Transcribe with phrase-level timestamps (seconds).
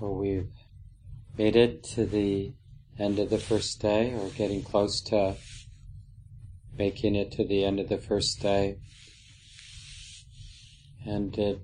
[0.00, 0.48] Well, we've
[1.36, 2.54] made it to the
[2.98, 5.36] end of the first day, or getting close to
[6.74, 8.78] making it to the end of the first day.
[11.04, 11.60] And it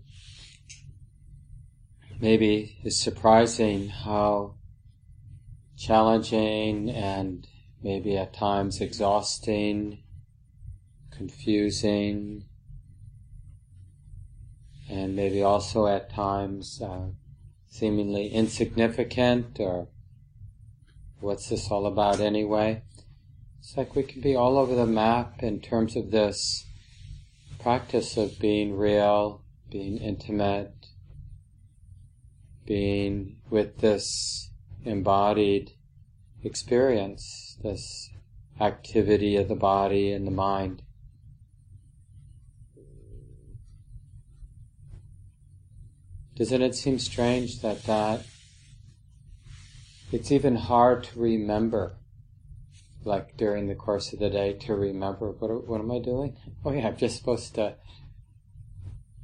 [2.20, 4.56] maybe is surprising how
[5.78, 7.48] challenging and
[7.82, 10.02] maybe at times exhausting,
[11.10, 12.44] confusing,
[14.90, 17.06] and maybe also at times uh,
[17.76, 19.88] seemingly insignificant or
[21.20, 22.82] what's this all about anyway?
[23.60, 26.64] It's like we can be all over the map in terms of this
[27.58, 30.86] practice of being real, being intimate,
[32.64, 34.50] being with this
[34.84, 35.72] embodied
[36.42, 38.10] experience, this
[38.60, 40.82] activity of the body and the mind.
[46.36, 48.26] Doesn't it seem strange that that
[50.12, 51.96] it's even hard to remember,
[53.04, 56.36] like during the course of the day, to remember what what am I doing?
[56.62, 57.76] Oh yeah, I'm just supposed to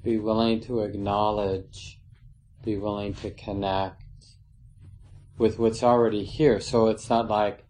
[0.03, 2.01] be willing to acknowledge,
[2.65, 4.03] be willing to connect
[5.37, 6.61] with what's already here.
[6.61, 7.67] So it's not like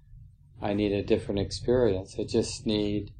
[0.60, 2.14] I need a different experience.
[2.16, 3.10] I just need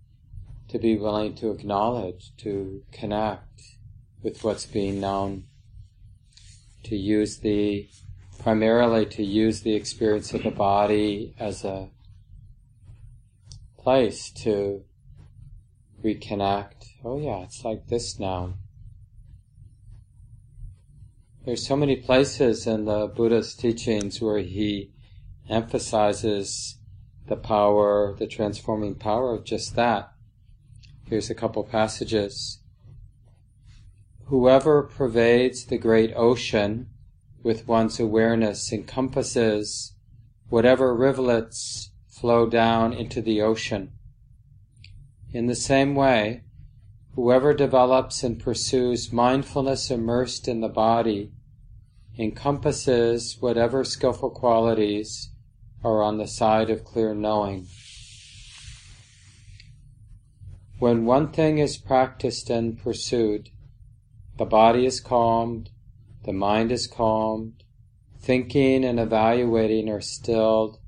[0.68, 3.60] to be willing to acknowledge, to connect
[4.22, 5.46] with what's being known
[6.84, 7.88] to use the
[8.38, 11.88] primarily to use the experience of the body as a
[13.78, 14.82] place to
[16.04, 16.86] reconnect.
[17.04, 18.54] Oh yeah, it's like this now.
[21.44, 24.92] There's so many places in the Buddha's teachings where he
[25.48, 26.78] emphasizes
[27.26, 30.12] the power, the transforming power of just that.
[31.08, 32.61] Here's a couple passages.
[34.32, 36.88] Whoever pervades the great ocean
[37.42, 39.92] with one's awareness encompasses
[40.48, 43.92] whatever rivulets flow down into the ocean.
[45.34, 46.44] In the same way,
[47.14, 51.32] whoever develops and pursues mindfulness immersed in the body
[52.18, 55.28] encompasses whatever skillful qualities
[55.84, 57.66] are on the side of clear knowing.
[60.78, 63.50] When one thing is practiced and pursued,
[64.38, 65.70] the body is calmed,
[66.24, 67.62] the mind is calmed,
[68.20, 70.78] thinking and evaluating are stilled,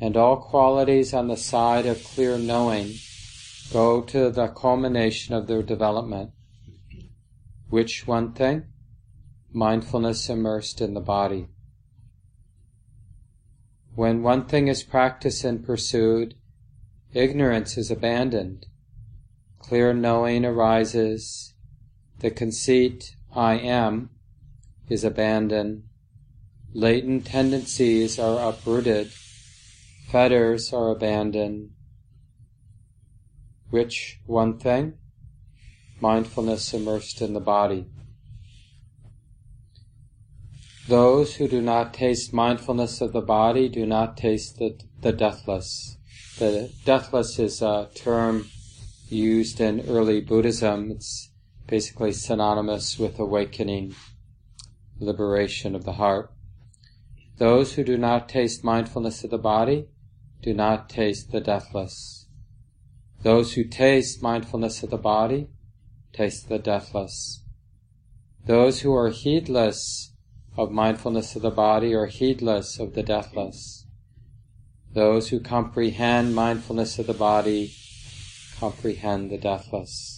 [0.00, 2.92] and all qualities on the side of clear knowing
[3.72, 6.30] go to the culmination of their development.
[7.68, 8.64] Which one thing?
[9.52, 11.48] Mindfulness immersed in the body.
[13.94, 16.34] When one thing is practiced and pursued,
[17.12, 18.66] ignorance is abandoned.
[19.58, 21.54] Clear knowing arises
[22.20, 24.10] the conceit, I am,
[24.88, 25.84] is abandoned.
[26.72, 29.10] Latent tendencies are uprooted.
[30.10, 31.70] Fetters are abandoned.
[33.70, 34.94] Which one thing?
[36.00, 37.86] Mindfulness immersed in the body.
[40.88, 45.96] Those who do not taste mindfulness of the body do not taste the, the deathless.
[46.38, 48.46] The deathless is a term
[49.08, 50.92] used in early Buddhism.
[50.92, 51.30] It's
[51.66, 53.94] basically synonymous with awakening,
[54.98, 56.32] liberation of the heart.
[57.38, 59.88] Those who do not taste mindfulness of the body
[60.42, 62.28] do not taste the deathless.
[63.22, 65.48] Those who taste mindfulness of the body
[66.12, 67.42] taste the deathless.
[68.46, 70.12] Those who are heedless
[70.56, 73.86] of mindfulness of the body are heedless of the deathless.
[74.92, 77.74] Those who comprehend mindfulness of the body
[78.58, 80.15] comprehend the deathless.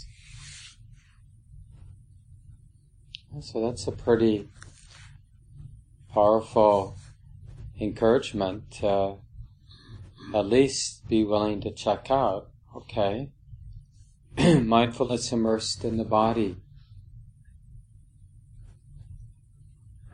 [3.41, 4.49] So that's a pretty
[6.13, 6.97] powerful
[7.81, 9.17] encouragement to
[10.35, 13.31] at least be willing to check out, okay,
[14.61, 16.57] mindfulness immersed in the body.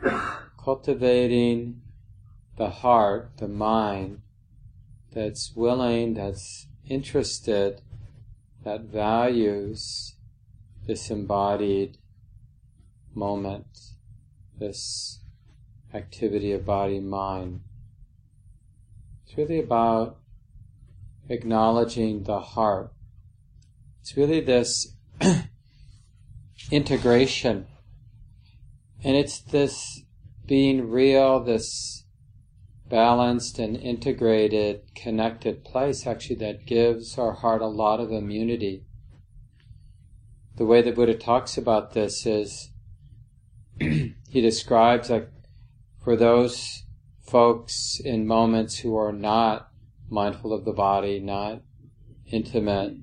[0.63, 1.81] Cultivating
[2.57, 4.21] the heart, the mind,
[5.13, 7.81] that's willing, that's interested,
[8.65, 10.17] that values
[10.87, 11.97] this embodied
[13.15, 13.67] moment,
[14.59, 15.21] this
[15.93, 17.61] activity of body mind.
[19.27, 20.19] It's really about
[21.29, 22.93] acknowledging the heart.
[24.01, 24.95] It's really this
[26.71, 27.67] integration.
[29.03, 30.03] And it's this
[30.47, 32.05] being real, this
[32.89, 38.85] balanced and integrated, connected place actually that gives our heart a lot of immunity.
[40.57, 42.71] The way the Buddha talks about this is
[43.81, 45.31] he describes like
[46.03, 46.85] for those
[47.27, 49.71] folks in moments who are not
[50.09, 51.63] mindful of the body, not
[52.31, 52.97] intimate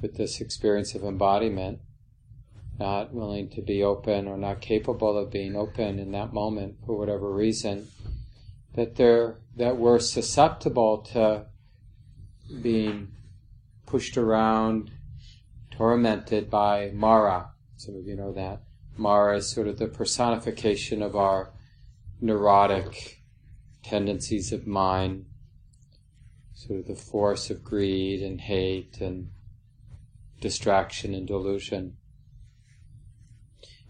[0.00, 1.80] with this experience of embodiment,
[2.78, 6.96] not willing to be open or not capable of being open in that moment for
[6.96, 7.88] whatever reason,
[8.74, 11.44] that they're that we're susceptible to
[12.62, 13.08] being
[13.84, 14.90] pushed around,
[15.70, 17.50] tormented by Mara.
[17.76, 18.62] Some of you know that.
[19.00, 21.52] Mara is sort of the personification of our
[22.20, 23.22] neurotic
[23.82, 25.24] tendencies of mind,
[26.52, 29.30] sort of the force of greed and hate and
[30.42, 31.96] distraction and delusion.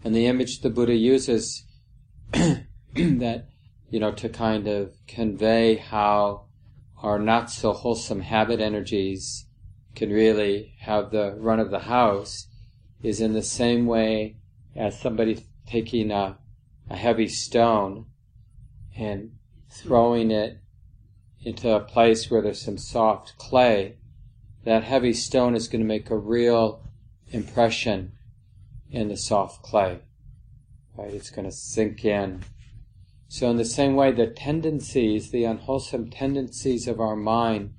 [0.01, 1.65] And the image the Buddha uses
[2.31, 3.47] that,
[3.89, 6.45] you know, to kind of convey how
[7.03, 9.45] our not so wholesome habit energies
[9.93, 12.47] can really have the run of the house
[13.03, 14.37] is in the same way
[14.75, 16.37] as somebody taking a,
[16.89, 18.05] a heavy stone
[18.95, 19.31] and
[19.69, 20.57] throwing it
[21.43, 23.95] into a place where there's some soft clay,
[24.63, 26.83] that heavy stone is going to make a real
[27.31, 28.11] impression
[28.91, 29.99] in the soft clay.
[30.95, 31.13] Right?
[31.13, 32.43] It's going to sink in.
[33.27, 37.73] So in the same way, the tendencies, the unwholesome tendencies of our mind,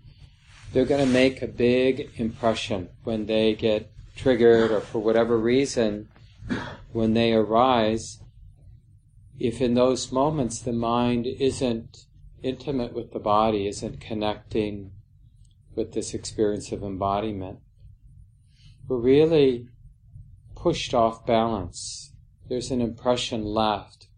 [0.72, 6.08] they're going to make a big impression when they get triggered or for whatever reason,
[6.92, 8.20] when they arise.
[9.38, 12.06] If in those moments the mind isn't
[12.42, 14.92] intimate with the body, isn't connecting
[15.74, 17.60] with this experience of embodiment,
[18.86, 19.68] we're really
[20.54, 22.12] pushed off balance.
[22.48, 24.08] There's an impression left.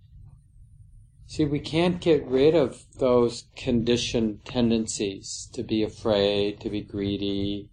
[1.26, 7.70] See, we can't get rid of those conditioned tendencies to be afraid, to be greedy,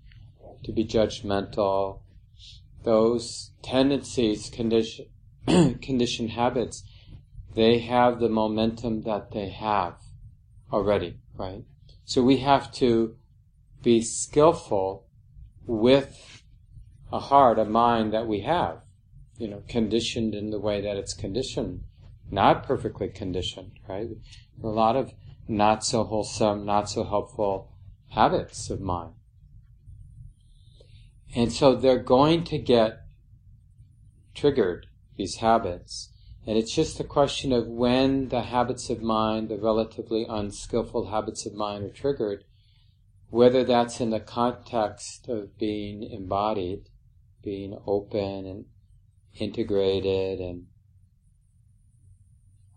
[0.63, 2.00] to be judgmental.
[2.83, 5.05] Those tendencies, condition,
[5.45, 6.83] conditioned habits,
[7.53, 9.95] they have the momentum that they have
[10.71, 11.63] already, right?
[12.05, 13.15] So we have to
[13.83, 15.05] be skillful
[15.65, 16.43] with
[17.11, 18.81] a heart, a mind that we have,
[19.37, 21.83] you know, conditioned in the way that it's conditioned,
[22.29, 24.07] not perfectly conditioned, right?
[24.63, 25.13] A lot of
[25.47, 27.71] not so wholesome, not so helpful
[28.09, 29.13] habits of mind.
[31.35, 33.05] And so they're going to get
[34.33, 34.87] triggered,
[35.17, 36.09] these habits.
[36.45, 41.45] And it's just a question of when the habits of mind, the relatively unskillful habits
[41.45, 42.43] of mind are triggered,
[43.29, 46.89] whether that's in the context of being embodied
[47.41, 48.65] being open and
[49.35, 50.65] integrated and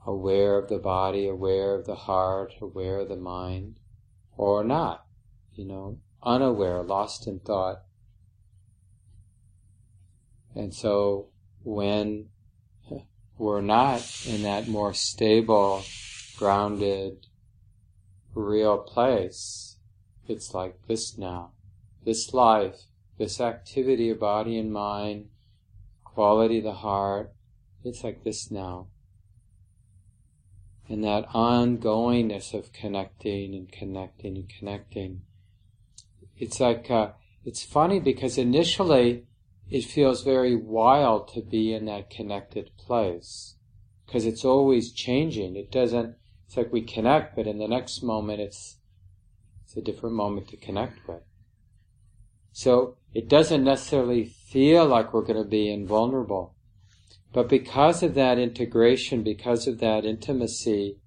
[0.06, 3.78] aware of the body, aware of the heart, aware of the mind,
[4.36, 5.06] or not,
[5.54, 7.82] you know, unaware, lost in thought.
[10.54, 11.28] And so
[11.62, 12.28] when
[13.38, 15.82] we're not in that more stable,
[16.36, 17.26] grounded,
[18.34, 19.76] real place,
[20.28, 21.50] it's like this now.
[22.04, 22.84] This life
[23.18, 25.28] this activity of body and mind,
[26.02, 27.32] quality of the heart,
[27.84, 28.88] it's like this now.
[30.88, 35.22] And that ongoingness of connecting and connecting and connecting.
[36.36, 37.12] It's like, uh,
[37.44, 39.26] it's funny because initially
[39.70, 43.56] it feels very wild to be in that connected place.
[44.06, 45.56] Because it's always changing.
[45.56, 46.16] It doesn't,
[46.46, 48.76] it's like we connect, but in the next moment it's,
[49.64, 51.22] it's a different moment to connect with.
[52.52, 56.54] So it doesn't necessarily feel like we're going to be invulnerable.
[57.32, 60.98] But because of that integration, because of that intimacy,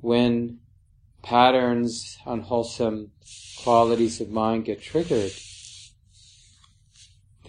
[0.00, 0.60] when
[1.22, 3.10] patterns, unwholesome
[3.62, 5.32] qualities of mind get triggered,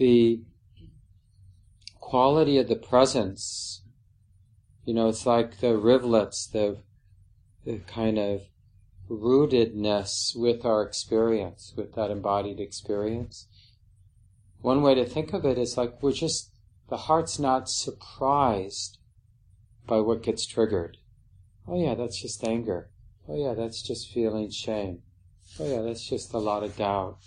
[0.02, 0.40] the
[2.00, 3.82] quality of the presence,
[4.84, 6.78] you know, it's like the rivulets, the,
[7.64, 8.40] the kind of
[9.08, 13.46] rootedness with our experience, with that embodied experience.
[14.60, 16.50] One way to think of it is like we're just,
[16.88, 18.98] the heart's not surprised
[19.86, 20.96] by what gets triggered.
[21.68, 22.90] Oh yeah, that's just anger.
[23.28, 25.02] Oh yeah, that's just feeling shame.
[25.60, 27.18] Oh yeah, that's just a lot of doubt.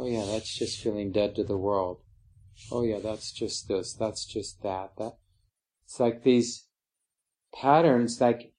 [0.00, 1.98] Oh yeah, that's just feeling dead to the world.
[2.72, 4.92] Oh yeah, that's just this, that's just that.
[4.96, 5.18] That
[5.84, 6.68] it's like these
[7.52, 8.54] patterns like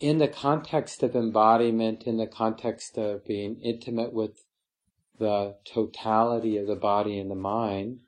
[0.00, 4.44] in the context of embodiment, in the context of being intimate with
[5.18, 8.00] the totality of the body and the mind,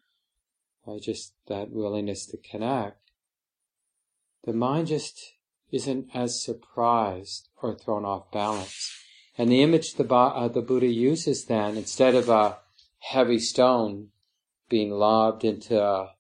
[0.87, 3.01] by just that willingness to connect,
[4.45, 5.19] the mind just
[5.73, 8.93] isn't as surprised or thrown off balance.
[9.39, 12.59] And the image the, uh, the Buddha uses then, instead of a
[12.99, 14.09] heavy stone
[14.69, 16.15] being lobbed into a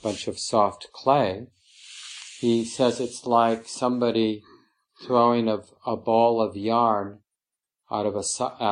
[0.00, 1.48] bunch of soft clay,
[2.38, 4.44] he says it's like somebody
[5.04, 7.18] throwing a, a ball of yarn
[7.90, 8.22] out of a,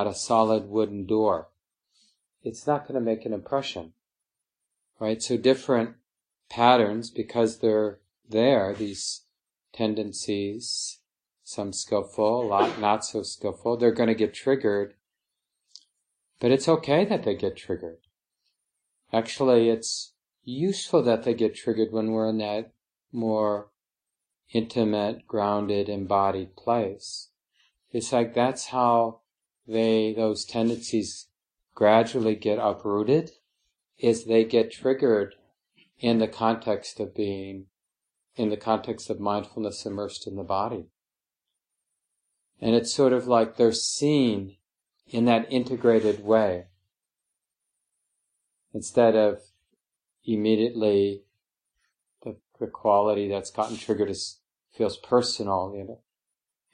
[0.08, 1.48] a solid wooden door.
[2.42, 3.92] It's not going to make an impression,
[5.00, 5.20] right?
[5.20, 5.96] So different
[6.48, 9.22] patterns, because they're there, these
[9.72, 11.00] tendencies,
[11.44, 14.94] some skillful, a lot not so skillful, they're going to get triggered.
[16.40, 17.98] But it's okay that they get triggered.
[19.12, 22.72] Actually, it's useful that they get triggered when we're in that
[23.12, 23.68] more
[24.52, 27.28] intimate, grounded, embodied place.
[27.92, 29.20] It's like that's how
[29.66, 31.28] they, those tendencies
[31.74, 33.32] gradually get uprooted,
[33.98, 35.34] is they get triggered
[35.98, 37.66] in the context of being,
[38.36, 40.86] in the context of mindfulness immersed in the body.
[42.64, 44.56] And it's sort of like they're seen
[45.08, 46.68] in that integrated way.
[48.72, 49.40] Instead of
[50.24, 51.24] immediately
[52.22, 54.40] the, the quality that's gotten triggered is,
[54.72, 56.00] feels personal, you know,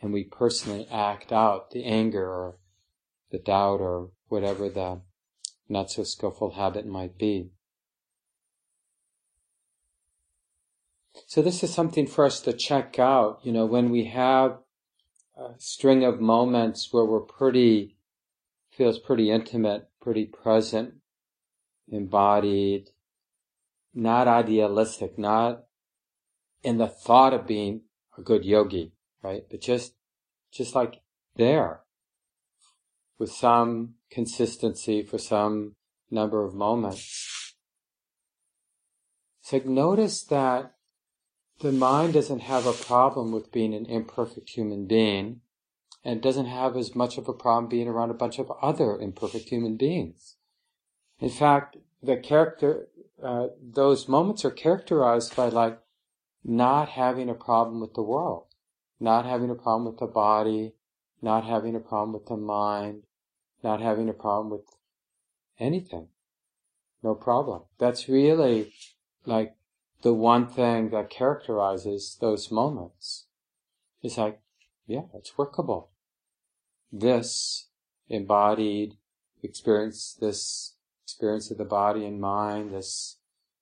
[0.00, 2.58] and we personally act out the anger or
[3.32, 5.00] the doubt or whatever the
[5.68, 7.50] not so skillful habit might be.
[11.26, 14.58] So this is something for us to check out, you know, when we have
[15.40, 17.96] a string of moments where we're pretty,
[18.70, 20.94] feels pretty intimate, pretty present,
[21.90, 22.90] embodied,
[23.94, 25.64] not idealistic, not
[26.62, 27.82] in the thought of being
[28.18, 28.92] a good yogi,
[29.22, 29.44] right?
[29.50, 29.94] But just,
[30.52, 31.00] just like
[31.36, 31.80] there
[33.18, 35.74] with some consistency for some
[36.10, 37.54] number of moments.
[39.40, 40.74] So notice that
[41.60, 45.40] the mind doesn't have a problem with being an imperfect human being
[46.02, 49.50] and doesn't have as much of a problem being around a bunch of other imperfect
[49.50, 50.36] human beings.
[51.18, 52.88] In fact, the character,
[53.22, 55.78] uh, those moments are characterized by like
[56.42, 58.46] not having a problem with the world,
[58.98, 60.72] not having a problem with the body,
[61.20, 63.02] not having a problem with the mind,
[63.62, 64.64] not having a problem with
[65.58, 66.08] anything.
[67.02, 67.64] No problem.
[67.78, 68.72] That's really
[69.26, 69.54] like
[70.02, 73.26] the one thing that characterizes those moments.
[74.02, 74.40] It's like,
[74.86, 75.90] yeah, it's workable.
[76.90, 77.68] This
[78.08, 78.96] embodied
[79.42, 83.18] experience, this experience of the body and mind, this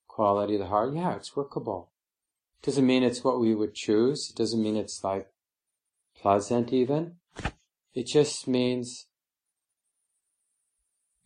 [0.07, 1.91] quality of the heart, yeah, it's workable.
[2.63, 4.31] Doesn't mean it's what we would choose.
[4.31, 5.29] It doesn't mean it's like
[6.21, 7.17] pleasant even.
[7.95, 9.07] It just means,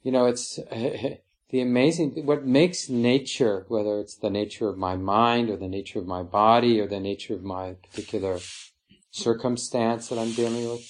[0.03, 0.59] you know, it's
[1.53, 5.99] the amazing, what makes nature, whether it's the nature of my mind or the nature
[5.99, 8.39] of my body or the nature of my particular
[9.11, 10.81] circumstance that I'm dealing with,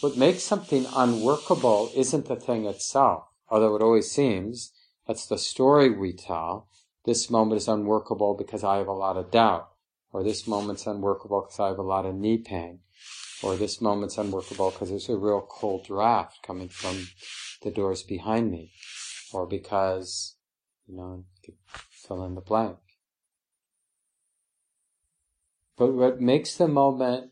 [0.00, 4.72] what makes something unworkable isn't the thing itself, although it always seems
[5.08, 6.68] that's the story we tell.
[7.04, 9.70] This moment is unworkable because I have a lot of doubt.
[10.12, 12.80] Or this moment's unworkable because I have a lot of knee pain.
[13.42, 17.08] Or this moment's unworkable because there's a real cold draft coming from
[17.62, 18.70] the doors behind me.
[19.32, 20.36] Or because,
[20.86, 21.24] you know,
[21.90, 22.76] fill in the blank.
[25.76, 27.30] But what makes the moment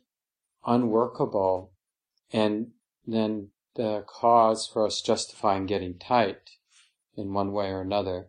[0.67, 1.73] unworkable
[2.33, 2.73] and
[3.07, 6.51] then the cause for us justifying getting tight
[7.17, 8.29] in one way or another,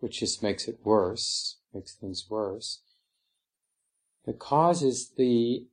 [0.00, 2.82] which just makes it worse, makes things worse.
[4.26, 5.66] The cause is the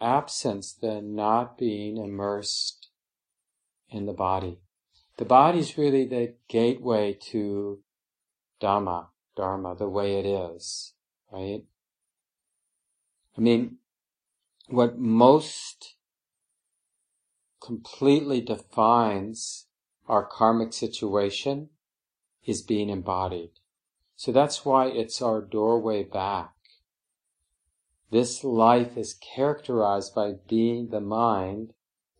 [0.00, 2.88] absence, the not being immersed
[3.90, 4.58] in the body.
[5.18, 7.80] The body is really the gateway to
[8.62, 10.94] Dhamma, Dharma, the way it is,
[11.32, 11.64] right?
[13.36, 13.78] I mean,
[14.68, 15.96] what most
[17.60, 19.66] completely defines
[20.06, 21.70] our karmic situation
[22.46, 23.50] is being embodied.
[24.14, 26.54] So that's why it's our doorway back.
[28.12, 31.72] This life is characterized by being the mind,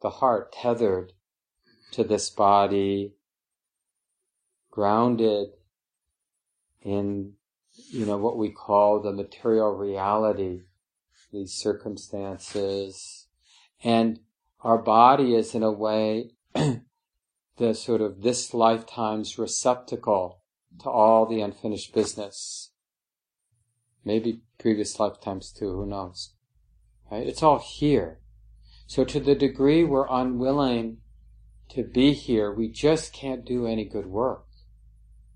[0.03, 1.13] the heart tethered
[1.93, 3.15] to this body,
[4.71, 5.49] grounded
[6.83, 7.33] in,
[7.91, 10.61] you know, what we call the material reality,
[11.33, 13.27] these circumstances.
[13.83, 14.21] And
[14.61, 20.41] our body is in a way the sort of this lifetime's receptacle
[20.81, 22.71] to all the unfinished business.
[24.05, 26.35] Maybe previous lifetimes too, who knows?
[27.11, 27.27] Right?
[27.27, 28.21] It's all here.
[28.87, 30.99] So to the degree we're unwilling
[31.71, 34.45] to be here, we just can't do any good work.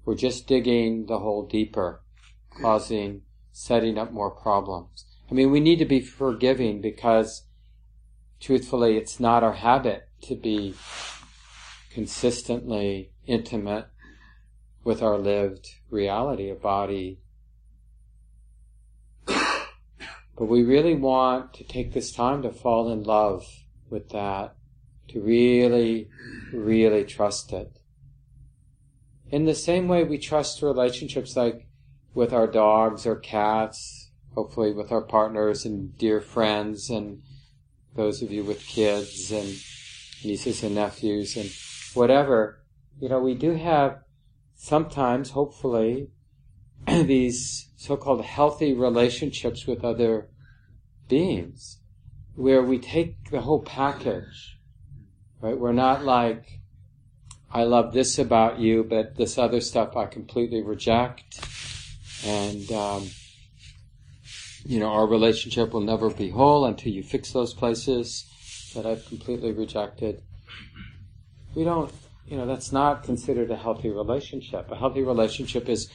[0.04, 2.02] We're just digging the hole deeper,
[2.60, 3.22] causing,
[3.52, 5.04] setting up more problems.
[5.30, 7.44] I mean, we need to be forgiving because
[8.40, 10.74] truthfully, it's not our habit to be
[11.90, 13.86] consistently intimate
[14.84, 17.22] with our lived reality, a body,
[20.36, 23.46] But we really want to take this time to fall in love
[23.90, 24.56] with that,
[25.08, 26.08] to really,
[26.52, 27.78] really trust it.
[29.30, 31.66] In the same way we trust relationships like
[32.14, 37.22] with our dogs or cats, hopefully with our partners and dear friends and
[37.94, 39.48] those of you with kids and
[40.24, 41.50] nieces and nephews and
[41.94, 42.62] whatever,
[43.00, 44.00] you know, we do have
[44.54, 46.08] sometimes, hopefully,
[46.86, 50.28] these so-called healthy relationships with other
[51.08, 51.78] beings
[52.34, 54.51] where we take the whole package,
[55.42, 55.58] right?
[55.58, 56.60] We're not like,
[57.50, 61.44] I love this about you, but this other stuff I completely reject.
[62.24, 63.10] And, um,
[64.64, 68.24] you know, our relationship will never be whole until you fix those places
[68.74, 70.22] that I've completely rejected.
[71.54, 71.92] We don't,
[72.26, 74.70] you know, that's not considered a healthy relationship.
[74.70, 75.90] A healthy relationship is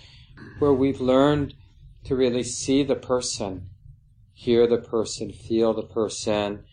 [0.60, 1.56] where we've learned
[2.04, 3.70] to really see the person,
[4.34, 6.66] hear the person, feel the person.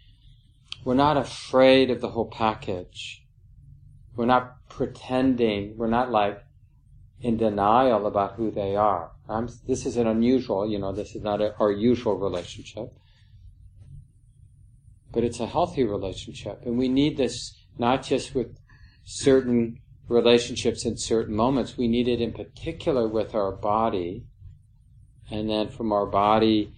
[0.84, 3.24] We're not afraid of the whole package.
[4.14, 6.44] We're not pretending, we're not like
[7.20, 9.12] in denial about who they are.
[9.28, 12.92] I'm, this is an unusual, you know, this is not a, our usual relationship.
[15.10, 16.62] But it's a healthy relationship.
[16.66, 18.58] And we need this not just with
[19.04, 21.78] certain relationships in certain moments.
[21.78, 24.26] We need it in particular with our body.
[25.30, 26.74] And then from our body,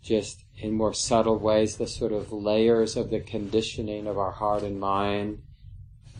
[0.00, 4.62] just in more subtle ways, the sort of layers of the conditioning of our heart
[4.62, 5.38] and mind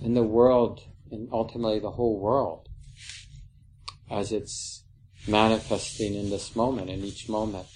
[0.03, 2.69] and the world, and ultimately the whole world,
[4.11, 4.85] as it's
[5.27, 7.67] manifesting in this moment, in each moment.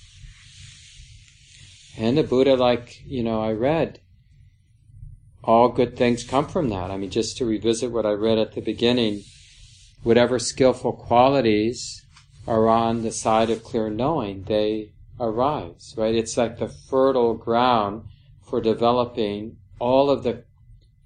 [1.99, 4.00] And the Buddha, like, you know, I read,
[5.45, 6.90] all good things come from that.
[6.90, 9.25] I mean, just to revisit what I read at the beginning,
[10.02, 12.07] whatever skillful qualities
[12.47, 14.92] are on the side of clear knowing, they
[15.23, 16.14] arise, right?
[16.14, 18.09] It's like the fertile ground
[18.43, 20.45] for developing all of the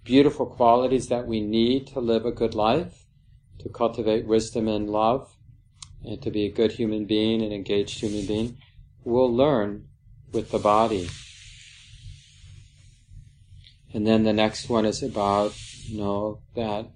[0.02, 3.04] beautiful qualities that we need to live a good life,
[3.58, 5.36] to cultivate wisdom and love,
[6.02, 8.56] and to be a good human being, an engaged human being.
[9.04, 9.88] We'll learn
[10.32, 11.08] with the body.
[13.92, 16.90] And then the next one is about, you know, that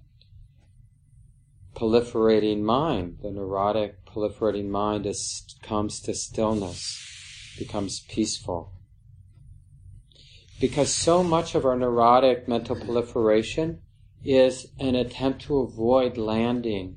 [1.74, 3.18] proliferating mind.
[3.22, 7.09] The neurotic proliferating mind is, comes to stillness,
[7.60, 8.72] becomes peaceful.
[10.60, 13.82] Because so much of our neurotic mental proliferation
[14.24, 16.96] is an attempt to avoid landing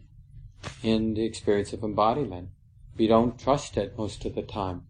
[0.82, 2.49] in the experience of embodiment.
[2.97, 4.84] We don't trust it most of the time.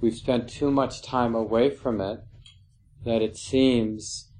[0.00, 2.20] We've spent too much time away from it
[3.04, 4.30] that it seems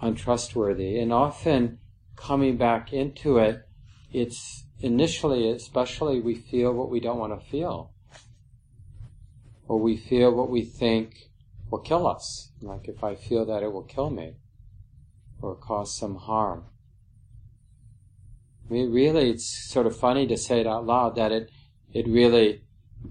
[0.00, 0.98] untrustworthy.
[0.98, 1.78] And often
[2.16, 3.66] coming back into it,
[4.12, 7.92] it's initially, especially, we feel what we don't want to feel.
[9.68, 11.28] Or we feel what we think
[11.70, 12.50] will kill us.
[12.60, 14.34] Like if I feel that it will kill me
[15.40, 16.64] or cause some harm.
[18.68, 21.50] I mean, really, it's sort of funny to say it out loud that it,
[21.92, 22.62] it really,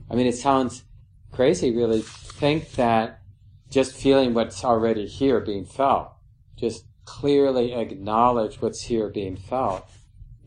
[0.10, 0.84] I mean, it sounds
[1.32, 3.22] crazy, really, think that
[3.70, 6.12] just feeling what's already here being felt,
[6.56, 9.90] just clearly acknowledge what's here being felt,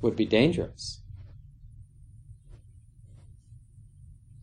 [0.01, 1.01] would be dangerous.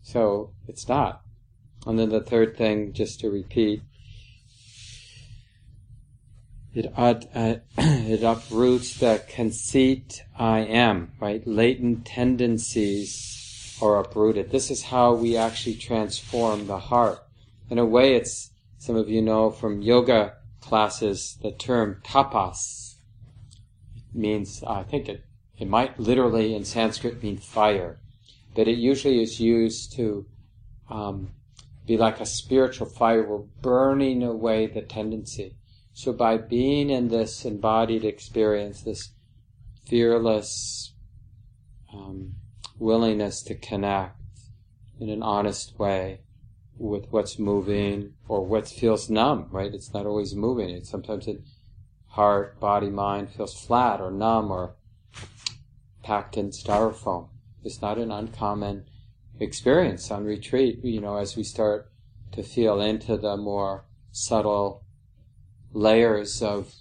[0.02, 1.22] So it's not.
[1.88, 3.82] And then the third thing, just to repeat,
[6.74, 7.16] it, uh,
[7.78, 11.42] it uproots the conceit I am, right?
[11.48, 14.52] Latent tendencies are uprooted.
[14.52, 17.20] This is how we actually transform the heart.
[17.70, 22.96] In a way, it's some of you know from yoga classes the term tapas.
[24.14, 25.24] Means, I think it,
[25.58, 28.02] it might literally in Sanskrit mean fire,
[28.56, 30.26] but it usually is used to
[30.90, 31.32] um,
[31.88, 33.28] be like a spiritual fire.
[33.28, 35.56] We're burning away the tendency.
[35.94, 39.14] So by being in this embodied experience, this
[39.88, 40.94] fearless
[41.92, 42.34] um,
[42.78, 44.20] willingness to connect
[45.00, 46.20] in an honest way,
[46.80, 49.74] with what's moving or what feels numb, right?
[49.74, 50.70] It's not always moving.
[50.70, 51.42] It's sometimes it
[52.08, 54.76] heart, body, mind feels flat or numb or
[56.04, 57.30] packed in styrofoam.
[57.64, 58.86] It's not an uncommon
[59.40, 61.92] experience on retreat, you know, as we start
[62.32, 64.84] to feel into the more subtle
[65.72, 66.74] layers of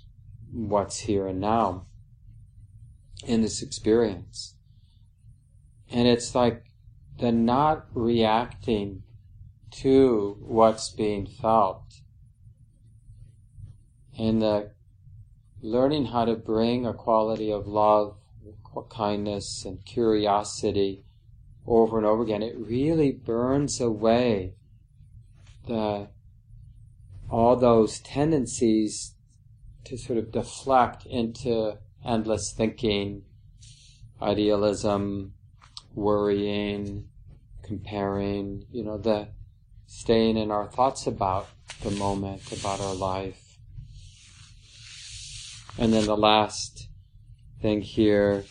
[0.53, 1.87] what's here and now
[3.25, 4.55] in this experience.
[5.91, 6.65] And it's like
[7.19, 9.03] the not reacting
[9.71, 11.83] to what's being felt.
[14.19, 14.71] And the
[15.61, 18.17] learning how to bring a quality of love,
[18.91, 21.06] kindness, and curiosity
[21.67, 24.55] over and over again, it really burns away
[25.67, 26.09] the
[27.29, 29.15] all those tendencies
[29.85, 33.23] to sort of deflect into endless thinking,
[34.23, 35.35] idealism,
[35.95, 37.09] worrying,
[37.65, 39.29] comparing, you know, the
[39.87, 41.49] staying in our thoughts about
[41.83, 43.59] the moment, about our life.
[45.79, 46.89] And then the last
[47.61, 48.45] thing here,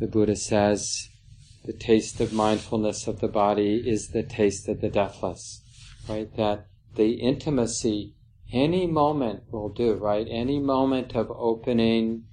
[0.00, 1.10] the Buddha says,
[1.64, 5.62] the taste of mindfulness of the body is the taste of the deathless,
[6.08, 6.34] right?
[6.36, 8.14] That the intimacy,
[8.50, 10.26] any moment will do, right?
[10.28, 12.24] Any moment of opening,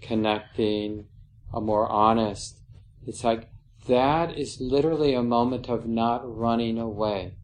[0.00, 1.06] connecting,
[1.54, 2.58] a more honest,
[3.06, 3.48] it's like
[3.86, 7.36] that is literally a moment of not running away.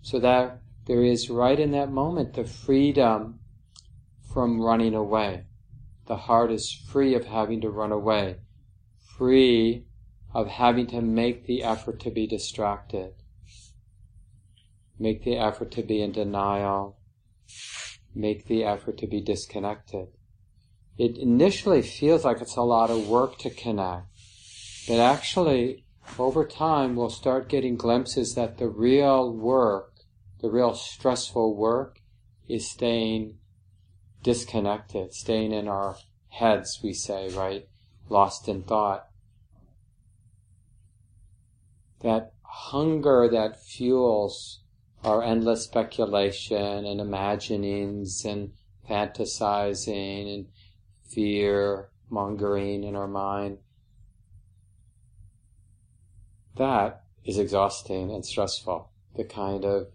[0.00, 3.40] So that there is right in that moment the freedom
[4.32, 5.44] from running away.
[6.06, 8.36] The heart is free of having to run away,
[9.16, 9.84] free
[10.34, 13.14] of having to make the effort to be distracted,
[14.98, 16.98] make the effort to be in denial,
[18.14, 20.08] make the effort to be disconnected.
[20.98, 24.06] It initially feels like it's a lot of work to connect,
[24.88, 25.84] but actually,
[26.18, 29.92] over time, we'll start getting glimpses that the real work,
[30.40, 32.00] the real stressful work,
[32.48, 33.38] is staying
[34.22, 35.96] disconnected, staying in our
[36.28, 37.68] heads, we say, right?
[38.12, 39.08] Lost in thought.
[42.00, 44.60] That hunger that fuels
[45.02, 48.52] our endless speculation and imaginings and
[48.86, 50.46] fantasizing and
[51.08, 53.56] fear mongering in our mind
[56.56, 59.88] that is exhausting and stressful to kind of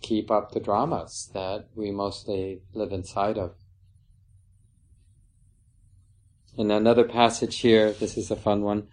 [0.00, 3.54] keep up the dramas that we mostly live inside of.
[6.56, 8.88] In another passage here, this is a fun one.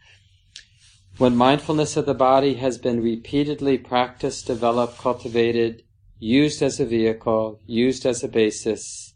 [1.17, 5.83] When mindfulness of the body has been repeatedly practiced, developed, cultivated,
[6.19, 9.13] used as a vehicle, used as a basis,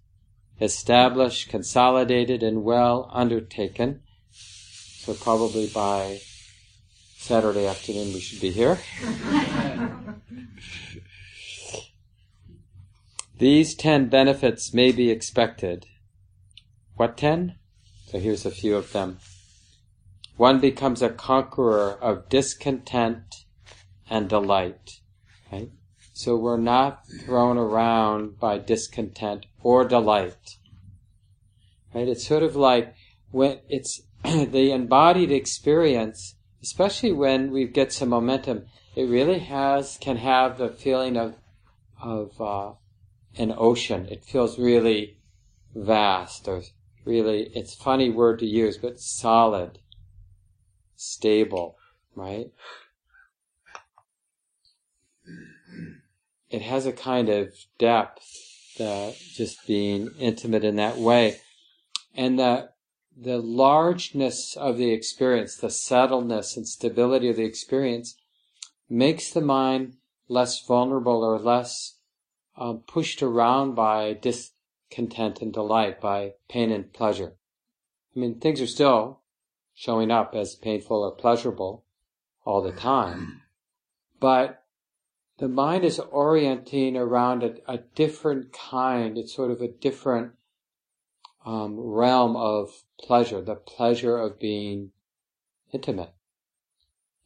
[0.60, 4.02] established, consolidated, and well undertaken,
[4.32, 6.20] so probably by
[7.16, 8.78] Saturday afternoon we should be here.
[13.38, 15.86] These ten benefits may be expected.
[16.96, 17.56] What ten?
[18.14, 19.18] So here's a few of them.
[20.38, 23.46] One becomes a conqueror of discontent
[24.08, 25.00] and delight.
[25.52, 25.72] Right?
[26.14, 30.58] So we're not thrown around by discontent or delight.
[31.92, 32.08] Right?
[32.08, 32.94] It's sort of like
[33.32, 40.18] when it's the embodied experience especially when we get some momentum, it really has can
[40.18, 41.34] have the feeling of
[42.00, 42.74] of uh,
[43.38, 44.08] an ocean.
[44.12, 45.18] It feels really
[45.76, 46.62] vast, or
[47.06, 49.80] really it's funny word to use, but solid,
[50.96, 51.78] stable,
[52.16, 52.52] right?
[56.50, 58.26] It has a kind of depth
[58.78, 61.40] that just being intimate in that way,
[62.16, 62.70] and the
[63.16, 68.16] the largeness of the experience, the settledness and stability of the experience
[68.90, 71.98] makes the mind less vulnerable or less
[72.58, 74.14] uh, pushed around by
[74.94, 77.34] discontent and delight, by pain and pleasure.
[78.16, 79.22] I mean, things are still
[79.74, 81.84] showing up as painful or pleasurable
[82.46, 83.42] all the time,
[84.20, 84.64] but
[85.40, 90.34] the mind is orienting around a, a different kind, it's sort of a different
[91.44, 94.92] um, realm of pleasure, the pleasure of being
[95.74, 96.14] intimate.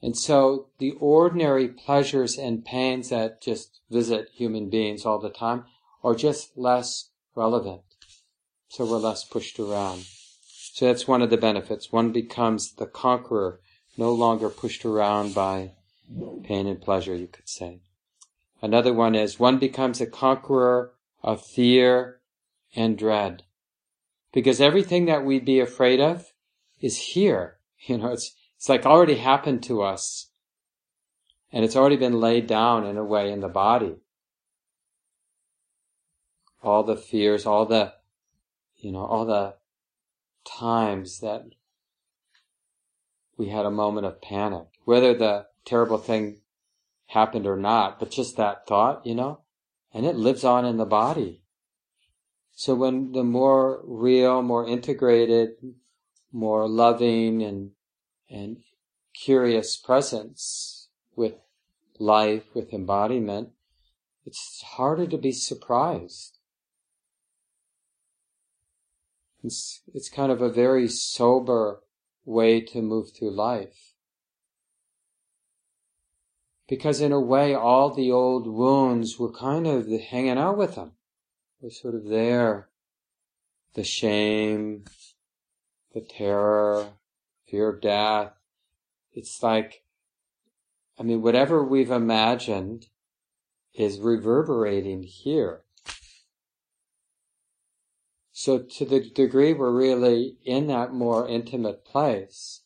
[0.01, 5.65] And so the ordinary pleasures and pains that just visit human beings all the time
[6.01, 7.81] are just less relevant.
[8.69, 10.05] So we're less pushed around.
[10.73, 11.91] So that's one of the benefits.
[11.91, 13.61] One becomes the conqueror,
[13.97, 15.71] no longer pushed around by
[16.43, 17.81] pain and pleasure, you could say.
[18.61, 22.19] Another one is one becomes a conqueror of fear
[22.75, 23.43] and dread
[24.33, 26.33] because everything that we'd be afraid of
[26.81, 27.55] is here.
[27.87, 30.31] You know, it's, it's like already happened to us.
[31.53, 33.97] And it's already been laid down in a way in the body.
[36.63, 37.93] All the fears, all the,
[38.77, 39.55] you know, all the
[40.45, 41.45] times that
[43.37, 46.41] we had a moment of panic, whether the terrible thing
[47.07, 49.41] happened or not, but just that thought, you know,
[49.93, 51.43] and it lives on in the body.
[52.53, 55.51] So when the more real, more integrated,
[56.31, 57.71] more loving and,
[58.29, 58.57] and
[59.13, 61.35] curious presence with
[61.99, 63.49] life, with embodiment,
[64.25, 66.36] it's harder to be surprised.
[69.43, 71.81] It's, it's kind of a very sober
[72.25, 73.93] way to move through life.
[76.67, 80.93] Because in a way, all the old wounds were kind of hanging out with them.
[81.61, 82.69] They're sort of there.
[83.73, 84.83] The shame,
[85.93, 86.89] the terror,
[87.47, 88.33] fear of death.
[89.13, 89.83] It's like,
[90.99, 92.87] I mean, whatever we've imagined
[93.73, 95.61] is reverberating here.
[98.47, 102.61] So to the degree we're really in that more intimate place,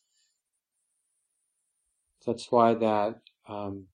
[2.23, 3.87] that's why that um,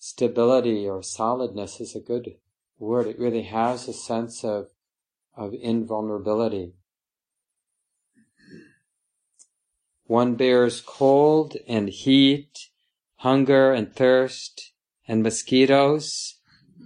[0.00, 2.38] stability or solidness is a good
[2.76, 3.06] word.
[3.06, 4.70] It really has a sense of
[5.36, 6.72] of invulnerability.
[10.06, 12.70] One bears cold and heat,
[13.18, 14.72] hunger and thirst,
[15.06, 16.40] and mosquitoes,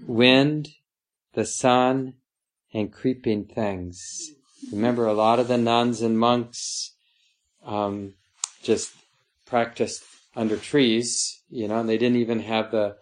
[0.06, 0.68] wind,
[1.32, 2.16] the sun,
[2.72, 4.32] and creeping things.
[4.72, 6.92] Remember, a lot of the nuns and monks
[7.64, 8.14] um,
[8.62, 8.92] just
[9.44, 12.96] practiced under trees, you know, and they didn't even have the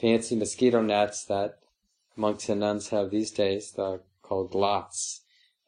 [0.00, 1.58] fancy mosquito nets that
[2.16, 5.20] monks and nuns have these days, the called glotts,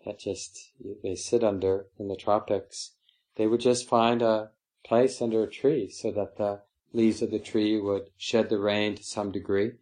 [0.05, 2.93] that just they sit under in the tropics.
[3.37, 4.51] They would just find a
[4.85, 6.61] place under a tree so that the
[6.93, 9.73] leaves of the tree would shed the rain to some degree,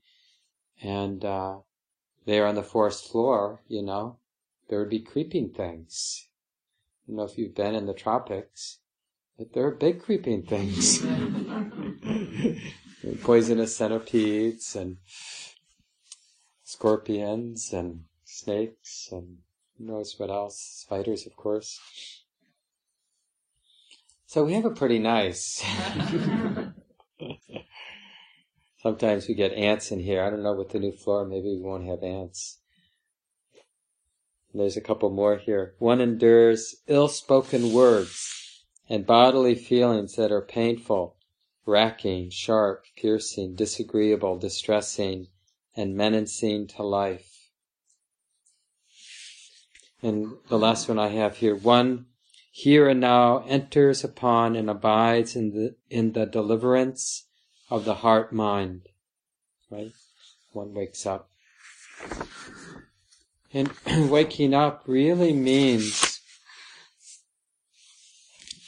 [0.83, 1.59] and uh,
[2.26, 4.16] there on the forest floor, you know,
[4.68, 6.28] there would be creeping things.
[7.06, 8.78] You know, if you've been in the tropics,
[9.37, 11.00] but there are big creeping things.
[13.22, 14.98] Poisonous centipedes and
[16.62, 19.38] scorpions and snakes and
[19.78, 21.80] who knows what else, spiders, of course.
[24.26, 25.64] So we have a pretty nice.
[28.82, 30.22] Sometimes we get ants in here.
[30.22, 32.60] I don't know with the new floor, maybe we won't have ants.
[34.54, 35.74] There's a couple more here.
[35.78, 41.16] One endures ill-spoken words and bodily feelings that are painful,
[41.66, 45.28] racking, sharp, piercing, disagreeable, distressing,
[45.76, 47.50] and menacing to life.
[50.02, 52.06] And the last one I have here, one
[52.50, 57.26] here and now enters upon and abides in the, in the deliverance
[57.70, 58.83] of the heart mind.
[59.70, 59.92] Right?
[60.52, 61.30] One wakes up.
[63.52, 63.70] And
[64.11, 66.20] waking up really means,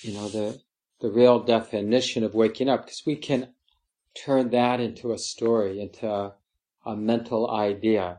[0.01, 0.61] you know, the,
[1.01, 3.49] the real definition of waking up, because we can
[4.15, 6.35] turn that into a story, into a,
[6.85, 8.19] a mental idea.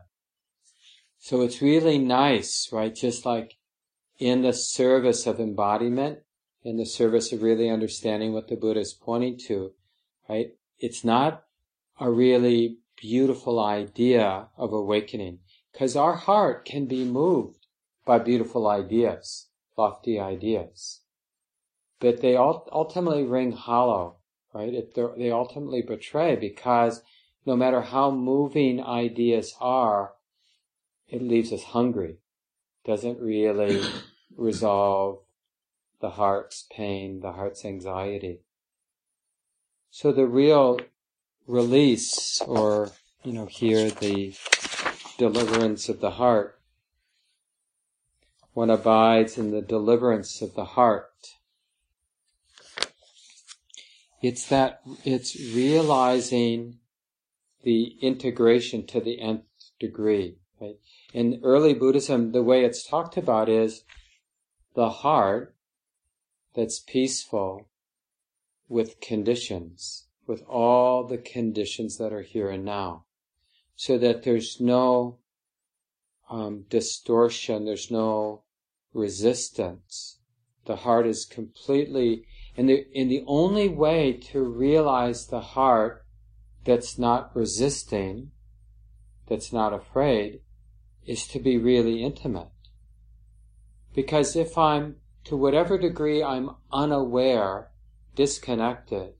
[1.18, 2.94] So it's really nice, right?
[2.94, 3.56] Just like
[4.18, 6.20] in the service of embodiment,
[6.62, 9.72] in the service of really understanding what the Buddha is pointing to,
[10.28, 10.52] right?
[10.84, 11.44] It's not
[11.98, 15.38] a really beautiful idea of awakening
[15.72, 17.66] because our heart can be moved
[18.04, 19.46] by beautiful ideas,
[19.78, 21.00] lofty ideas.
[22.00, 24.16] But they ultimately ring hollow,
[24.52, 24.74] right?
[24.74, 27.00] It, they ultimately betray because
[27.46, 30.12] no matter how moving ideas are,
[31.08, 32.18] it leaves us hungry.
[32.84, 33.80] Doesn't really
[34.36, 35.20] resolve
[36.02, 38.43] the heart's pain, the heart's anxiety.
[39.96, 40.80] So the real
[41.46, 42.90] release, or,
[43.22, 44.34] you know, here the
[45.18, 46.58] deliverance of the heart,
[48.54, 51.36] one abides in the deliverance of the heart.
[54.20, 56.80] It's that, it's realizing
[57.62, 59.44] the integration to the nth
[59.78, 60.38] degree.
[60.60, 60.80] Right?
[61.12, 63.84] In early Buddhism, the way it's talked about is
[64.74, 65.54] the heart
[66.52, 67.68] that's peaceful
[68.68, 73.04] with conditions, with all the conditions that are here and now,
[73.76, 75.18] so that there's no
[76.30, 78.42] um, distortion, there's no
[78.92, 80.18] resistance.
[80.64, 86.04] The heart is completely, and the, and the only way to realize the heart
[86.64, 88.30] that's not resisting,
[89.28, 90.40] that's not afraid,
[91.06, 92.48] is to be really intimate.
[93.94, 97.70] Because if I'm, to whatever degree I'm unaware
[98.14, 99.14] disconnected,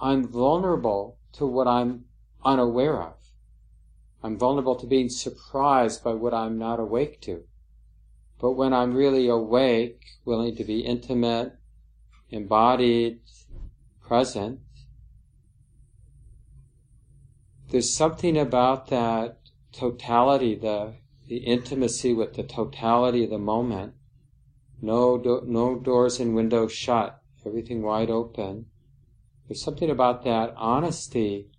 [0.00, 2.04] I'm vulnerable to what I'm
[2.44, 3.14] unaware of.
[4.22, 7.44] I'm vulnerable to being surprised by what I'm not awake to.
[8.40, 11.54] But when I'm really awake, willing to be intimate,
[12.30, 13.20] embodied,
[14.02, 14.60] present,
[17.70, 19.38] there's something about that
[19.72, 20.94] totality, the,
[21.28, 23.94] the intimacy with the totality of the moment.
[24.80, 28.66] No, do, no doors and windows shut everything wide open.
[29.46, 31.50] There's something about that honesty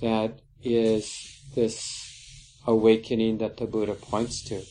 [0.00, 4.62] that is this awakening that the Buddha points to.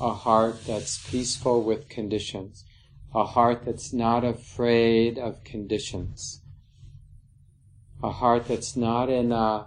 [0.00, 2.64] A heart that's peaceful with conditions.
[3.14, 6.40] A heart that's not afraid of conditions.
[8.04, 9.66] a heart that's not in a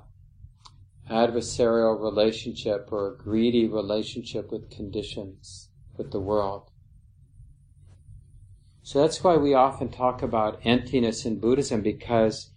[1.10, 6.70] adversarial relationship or a greedy relationship with conditions, with the world.
[8.88, 12.52] So that's why we often talk about emptiness in Buddhism because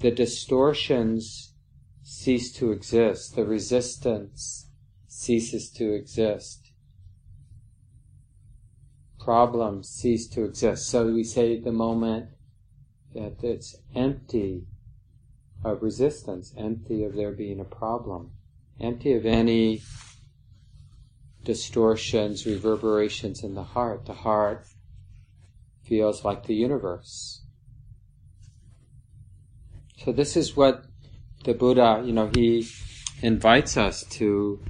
[0.00, 1.54] the distortions
[2.02, 4.68] cease to exist, the resistance
[5.06, 6.72] ceases to exist,
[9.18, 10.90] problems cease to exist.
[10.90, 12.28] So we say the moment
[13.14, 14.66] that it's empty
[15.64, 18.32] of resistance, empty of there being a problem,
[18.78, 19.80] empty of any
[21.44, 24.04] distortions, reverberations in the heart.
[24.04, 24.66] The heart
[25.88, 27.42] feels like the universe.
[30.04, 30.84] So this is what
[31.44, 32.68] the Buddha, you know, he
[33.22, 34.60] invites us to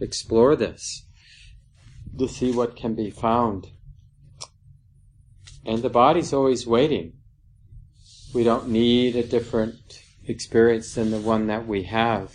[0.00, 1.06] explore this,
[2.18, 3.68] to see what can be found.
[5.64, 7.14] And the body's always waiting.
[8.34, 12.34] We don't need a different experience than the one that we have.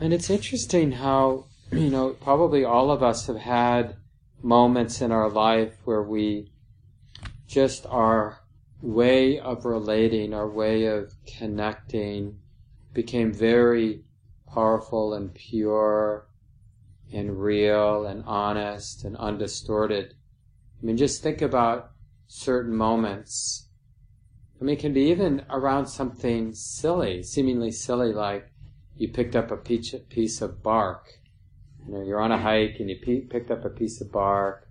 [0.00, 3.96] And it's interesting how, you know, probably all of us have had
[4.42, 6.52] moments in our life where we
[7.46, 8.40] just our
[8.80, 12.38] way of relating, our way of connecting
[12.92, 14.04] became very
[14.46, 16.28] powerful and pure
[17.12, 20.14] and real and honest and undistorted.
[20.80, 21.92] I mean, just think about
[22.26, 23.68] certain moments.
[24.60, 28.52] I mean, it can be even around something silly, seemingly silly, like
[28.96, 31.17] you picked up a piece of bark
[31.86, 34.68] you know, you're on a hike and you picked up a piece of bark,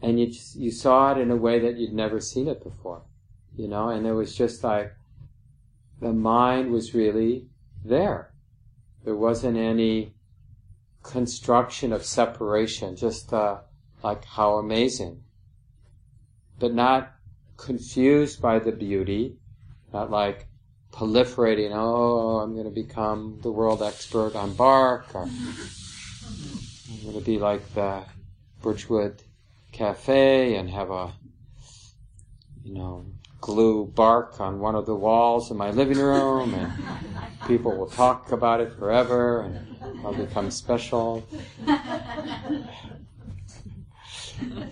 [0.00, 3.02] and you just, you saw it in a way that you'd never seen it before,
[3.56, 4.94] you know, and it was just like
[6.00, 7.46] the mind was really
[7.84, 8.32] there.
[9.04, 10.14] There wasn't any
[11.02, 13.58] construction of separation, just uh,
[14.02, 15.22] like how amazing,
[16.58, 17.12] but not
[17.56, 19.36] confused by the beauty,
[19.92, 20.46] not like
[20.92, 27.24] proliferating, oh, I'm going to become the world expert on bark, or I'm going to
[27.24, 28.04] be like the
[28.62, 29.22] Birchwood
[29.72, 31.12] Cafe and have a,
[32.62, 33.06] you know,
[33.40, 36.72] glue bark on one of the walls in my living room, and
[37.46, 39.66] people will talk about it forever, and
[40.04, 41.26] I'll become special.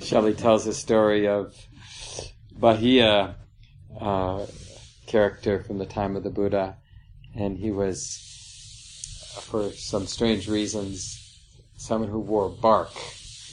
[0.00, 1.56] Shelly tells a story of
[2.59, 3.35] Bahiya.
[3.98, 4.46] Uh,
[5.11, 6.77] character from the time of the Buddha,
[7.35, 11.37] and he was, for some strange reasons,
[11.77, 12.92] someone who wore bark.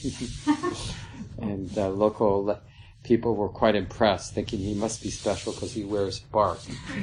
[1.38, 2.60] and uh, local
[3.02, 6.60] people were quite impressed, thinking he must be special because he wears bark.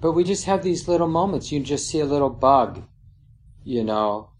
[0.00, 1.52] but we just have these little moments.
[1.52, 2.82] You just see a little bug,
[3.62, 4.30] you know.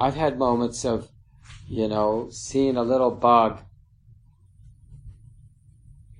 [0.00, 1.08] I've had moments of,
[1.68, 3.60] you know, seeing a little bug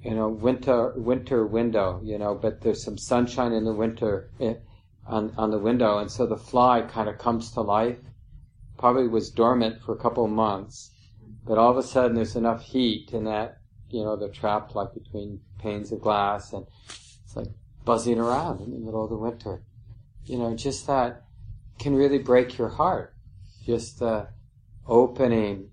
[0.02, 4.54] you know, winter winter window, you know, but there's some sunshine in the winter eh,
[5.06, 7.98] on on the window, and so the fly kind of comes to life.
[8.76, 10.92] Probably was dormant for a couple of months,
[11.44, 13.58] but all of a sudden there's enough heat in that,
[13.90, 16.64] you know, they're trapped like between panes of glass, and
[17.24, 17.48] it's like
[17.84, 19.62] buzzing around in the middle of the winter.
[20.24, 21.24] You know, just that
[21.80, 23.14] can really break your heart.
[23.64, 24.28] Just the
[24.87, 25.70] opening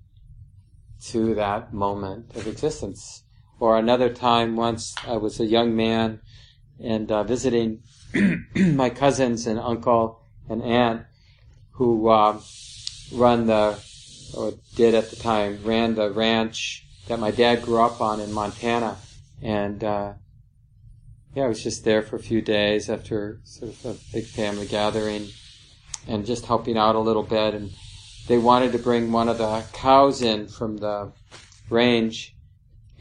[1.09, 3.24] to that moment of existence
[3.59, 6.21] or another time, once I was a young man
[6.79, 7.83] and uh, visiting
[8.55, 11.05] my cousins and uncle and aunt
[11.71, 12.39] who uh,
[13.13, 13.79] run the,
[14.35, 18.31] or did at the time, ran the ranch that my dad grew up on in
[18.31, 18.97] Montana.
[19.41, 20.13] And uh,
[21.33, 24.67] yeah, I was just there for a few days after sort of a big family
[24.67, 25.27] gathering
[26.07, 27.53] and just helping out a little bit.
[27.53, 27.71] And
[28.27, 31.11] they wanted to bring one of the cows in from the
[31.69, 32.34] range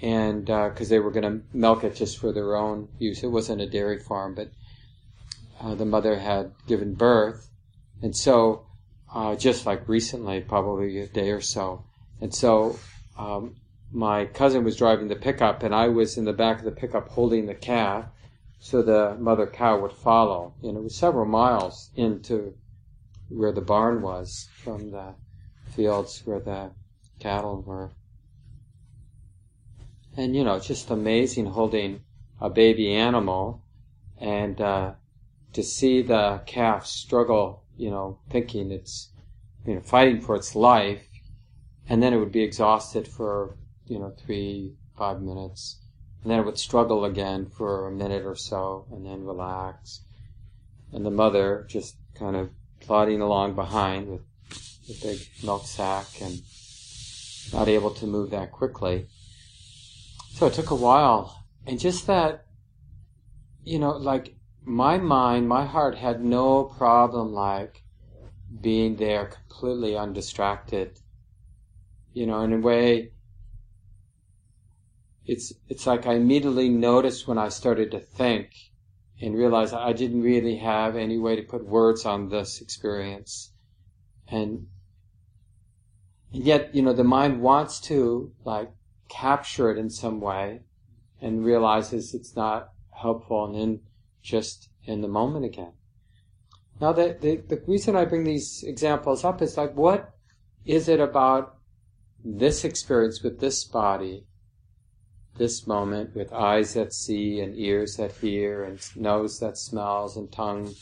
[0.05, 3.25] and because uh, they were going to milk it just for their own use.
[3.25, 4.51] It wasn't a dairy farm, but
[5.59, 7.49] uh, the mother had given birth,
[8.03, 8.67] and so
[9.15, 11.85] uh, just like recently, probably a day or so,
[12.21, 12.79] and so
[13.19, 13.57] um,
[13.91, 17.09] my cousin was driving the pickup, and I was in the back of the pickup
[17.09, 18.05] holding the calf,
[18.59, 20.53] so the mother cow would follow.
[20.63, 22.55] And it was several miles into
[23.31, 25.15] where the barn was from the
[25.75, 26.73] fields where the
[27.21, 27.91] cattle were.
[30.17, 32.03] And you know, just amazing holding
[32.41, 33.63] a baby animal
[34.19, 34.93] and uh,
[35.53, 39.11] to see the calf struggle, you know, thinking it's,
[39.67, 41.03] you know, fighting for its life,
[41.89, 43.57] and then it would be exhausted for,
[43.87, 45.79] you know, three, five minutes,
[46.23, 50.01] and then it would struggle again for a minute or so, and then relax,
[50.93, 52.51] and the mother just kind of
[52.81, 54.23] plodding along behind with
[54.87, 56.41] the big milk sack and
[57.53, 59.07] not able to move that quickly.
[60.35, 61.45] So it took a while.
[61.65, 62.47] And just that,
[63.63, 67.85] you know, like my mind, my heart had no problem like
[68.61, 70.99] being there completely undistracted.
[72.15, 73.13] You know, in a way,
[75.25, 78.51] it's, it's like I immediately noticed when I started to think
[79.23, 83.53] and realized I didn't really have any way to put words on this experience.
[84.27, 84.67] And,
[86.33, 88.73] and yet, you know, the mind wants to like
[89.15, 90.61] capture it in some way
[91.21, 93.81] and realizes it's not helpful and then
[94.23, 95.73] just in the moment again.
[96.81, 100.13] Now, the, the, the reason I bring these examples up is like, what
[100.65, 101.59] is it about
[102.25, 104.25] this experience with this body
[105.37, 110.31] this moment with eyes that see and ears that hear and nose that smells and
[110.31, 110.73] tongue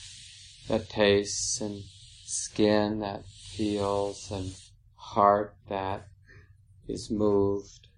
[0.69, 1.83] that tastes and
[2.25, 4.55] skin that feels and
[4.95, 6.07] heart that
[6.87, 7.89] is moved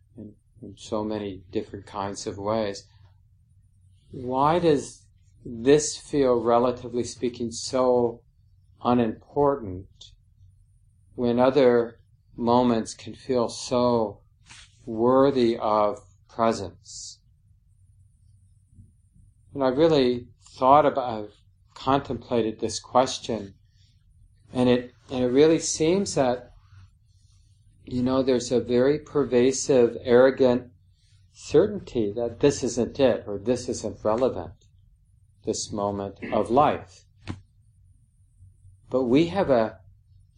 [0.65, 2.85] in, so many different kinds of ways.
[4.11, 5.03] Why does
[5.45, 8.21] this feel, relatively speaking, so
[8.83, 10.13] unimportant
[11.15, 11.99] when other
[12.37, 14.21] moments can feel so
[14.87, 17.21] worthy of presence.
[19.53, 21.35] And I really thought about, I've
[21.75, 23.55] contemplated this question,
[24.53, 26.54] and it, and it really seems that,
[27.85, 30.71] you know, there's a very pervasive, arrogant
[31.33, 34.53] certainty that this isn't it, or this isn't relevant,
[35.45, 37.05] this moment of life.
[38.91, 39.79] But we have a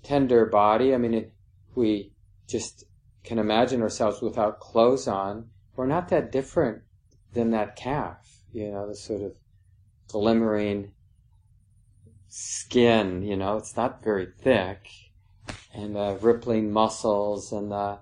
[0.03, 0.95] tender body.
[0.95, 1.27] I mean, if
[1.75, 2.13] we
[2.49, 2.85] just
[3.23, 6.83] can imagine ourselves without clothes on, we're not that different
[7.35, 9.37] than that calf, you know, the sort of
[10.09, 10.93] glimmering
[12.29, 14.89] skin, you know, it's not very thick,
[15.77, 17.99] and the rippling muscles and the,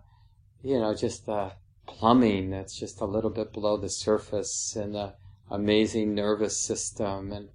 [0.62, 1.53] you know, just the
[1.87, 5.12] plumbing that's just a little bit below the surface and the
[5.51, 7.51] amazing nervous system and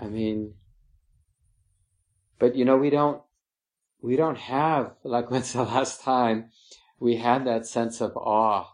[0.00, 0.54] I mean
[2.38, 3.20] but you know we don't
[4.00, 6.50] we don't have like when's the last time
[7.00, 8.66] we had that sense of awe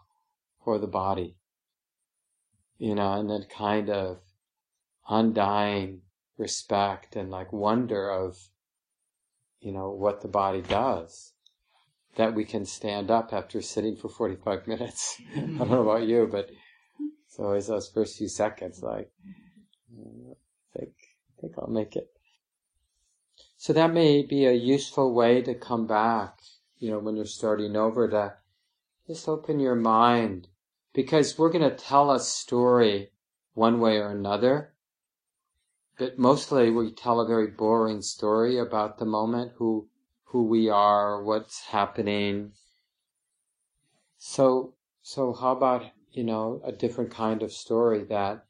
[0.63, 1.37] for the body,
[2.77, 4.19] you know, and that kind of
[5.07, 6.01] undying
[6.37, 8.49] respect and like wonder of,
[9.59, 11.33] you know, what the body does.
[12.15, 15.21] That we can stand up after sitting for 45 minutes.
[15.35, 16.49] I don't know about you, but
[17.25, 19.11] it's always those first few seconds like,
[19.93, 20.93] I think,
[21.37, 22.07] I think I'll make it.
[23.55, 26.39] So that may be a useful way to come back
[26.79, 28.33] you know, when you're starting over to
[29.07, 30.47] just open your mind
[30.93, 33.11] because we're going to tell a story
[33.53, 34.73] one way or another.
[35.97, 39.89] But mostly we tell a very boring story about the moment, who,
[40.25, 42.51] who we are, what's happening.
[44.19, 48.45] So, so how about, you know, a different kind of story that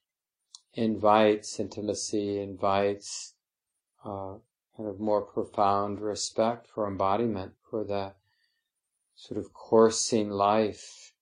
[0.73, 3.35] invites intimacy, invites,
[4.03, 4.35] uh,
[4.75, 8.13] kind of more profound respect for embodiment, for the
[9.15, 11.13] sort of coursing life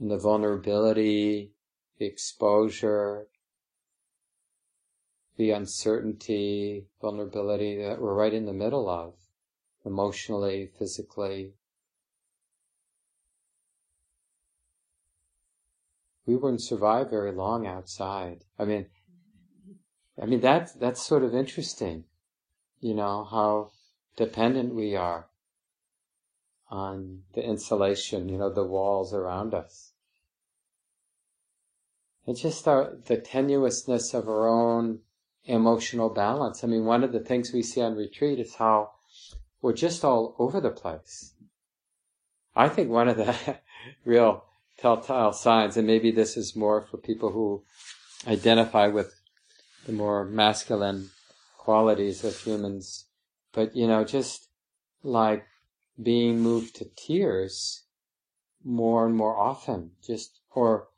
[0.00, 1.52] and the vulnerability,
[1.98, 3.28] the exposure,
[5.38, 9.14] the uncertainty, vulnerability that we're right in the middle of,
[9.86, 11.52] emotionally, physically.
[16.26, 18.44] We wouldn't survive very long outside.
[18.58, 18.86] I mean,
[20.20, 22.04] I mean that that's sort of interesting,
[22.80, 23.70] you know, how
[24.16, 25.28] dependent we are
[26.68, 29.92] on the insulation, you know, the walls around us.
[32.26, 34.98] And just our, the tenuousness of our own
[35.48, 36.62] emotional balance.
[36.62, 38.90] I mean, one of the things we see on retreat is how
[39.60, 41.32] we're just all over the place.
[42.54, 43.58] I think one of the
[44.04, 44.44] real
[44.76, 47.64] telltale signs, and maybe this is more for people who
[48.26, 49.20] identify with
[49.86, 51.10] the more masculine
[51.56, 53.06] qualities of humans,
[53.52, 54.48] but you know, just
[55.02, 55.46] like
[56.00, 57.84] being moved to tears
[58.64, 60.88] more and more often, just, or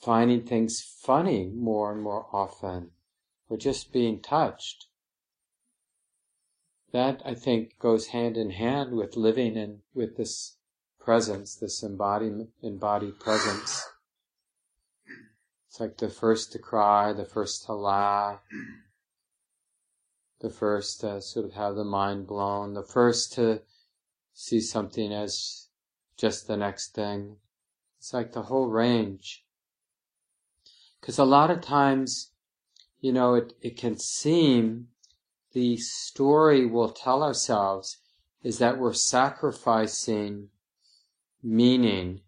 [0.00, 2.90] finding things funny more and more often,
[3.48, 4.86] or just being touched.
[6.92, 10.56] That, I think, goes hand in hand with living in, with this
[10.98, 13.88] presence, this embodied presence.
[15.68, 18.40] It's like the first to cry, the first to laugh,
[20.40, 23.62] the first to sort of have the mind blown, the first to
[24.32, 25.68] see something as
[26.16, 27.36] just the next thing.
[27.98, 29.44] It's like the whole range.
[31.00, 32.32] Because a lot of times,
[33.00, 34.88] you know, it, it can seem
[35.52, 37.98] the story we'll tell ourselves
[38.42, 40.48] is that we're sacrificing
[41.42, 42.20] meaning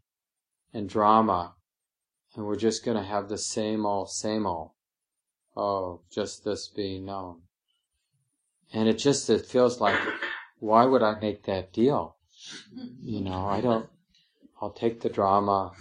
[0.73, 1.55] and drama
[2.35, 4.71] and we're just going to have the same old, same old.
[5.57, 7.43] Oh, just this being known.
[8.73, 9.99] And it just, it feels like,
[10.61, 12.17] why would I make that deal?
[13.03, 13.89] You know, I don't,
[14.61, 15.73] I'll take the drama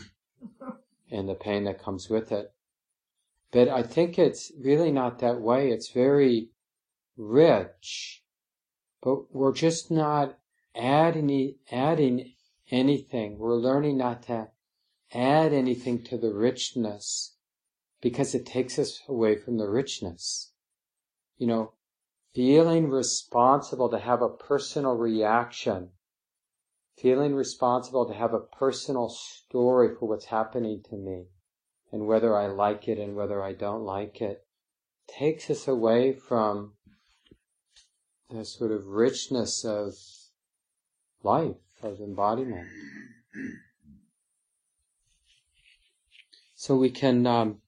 [1.12, 2.52] and the pain that comes with it.
[3.52, 5.72] But I think it's really not that way.
[5.72, 6.52] It's very
[7.16, 8.24] rich,
[9.02, 10.38] but we're just not
[10.76, 12.34] adding, adding
[12.70, 13.38] anything.
[13.38, 14.52] We're learning not to
[15.14, 17.38] add anything to the richness
[18.02, 20.52] because it takes us away from the richness.
[21.38, 21.74] You know,
[22.36, 25.92] feeling responsible to have a personal reaction,
[26.98, 31.28] feeling responsible to have a personal story for what's happening to me
[31.92, 34.46] and whether I like it and whether I don't like it
[35.08, 36.74] takes us away from
[38.30, 39.94] the sort of richness of
[41.24, 42.68] life, of embodiment.
[46.56, 47.62] So we can um,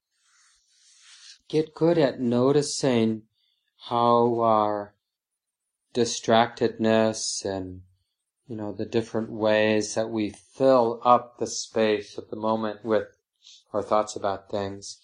[1.47, 3.24] get good at noticing
[3.88, 4.93] how our
[5.93, 7.82] distractedness and
[8.47, 13.07] you know the different ways that we fill up the space of the moment with
[13.74, 14.97] our thoughts about things.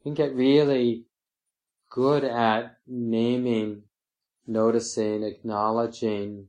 [0.00, 1.04] We can get really
[1.90, 3.82] good at naming,
[4.46, 6.48] noticing, acknowledging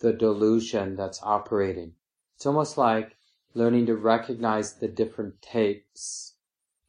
[0.00, 1.92] the delusion that's operating.
[2.36, 3.16] It's almost like
[3.54, 6.34] learning to recognize the different tapes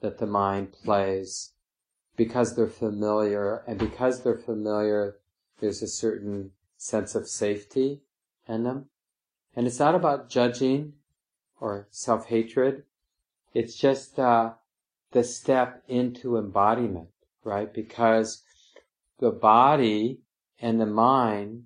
[0.02, 1.52] that the mind plays
[2.16, 5.18] because they're familiar and because they're familiar
[5.60, 8.02] there's a certain sense of safety
[8.48, 8.86] in them
[9.56, 10.94] and it's not about judging
[11.60, 12.84] or self-hatred
[13.54, 14.54] it's just uh,
[15.12, 17.10] the step into embodiment
[17.44, 17.74] right?
[17.74, 18.44] Because
[19.20, 20.20] the body
[20.60, 21.64] and the mind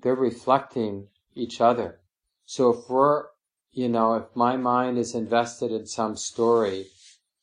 [0.00, 2.00] they're reflecting each other.
[2.44, 3.24] So if we're
[3.72, 6.86] you know, if my mind is invested in some story,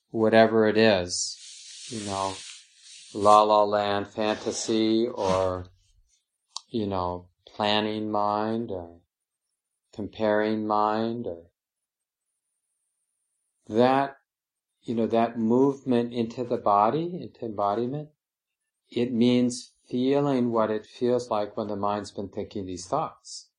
[0.10, 2.34] whatever it is, you know,
[3.14, 5.68] la la land fantasy or,
[6.70, 8.98] you know, planning mind or
[9.94, 11.44] comparing mind or
[13.68, 14.18] that,
[14.84, 18.10] you know, that movement into the body, into embodiment,
[18.90, 23.50] it means feeling what it feels like when the mind's been thinking these thoughts,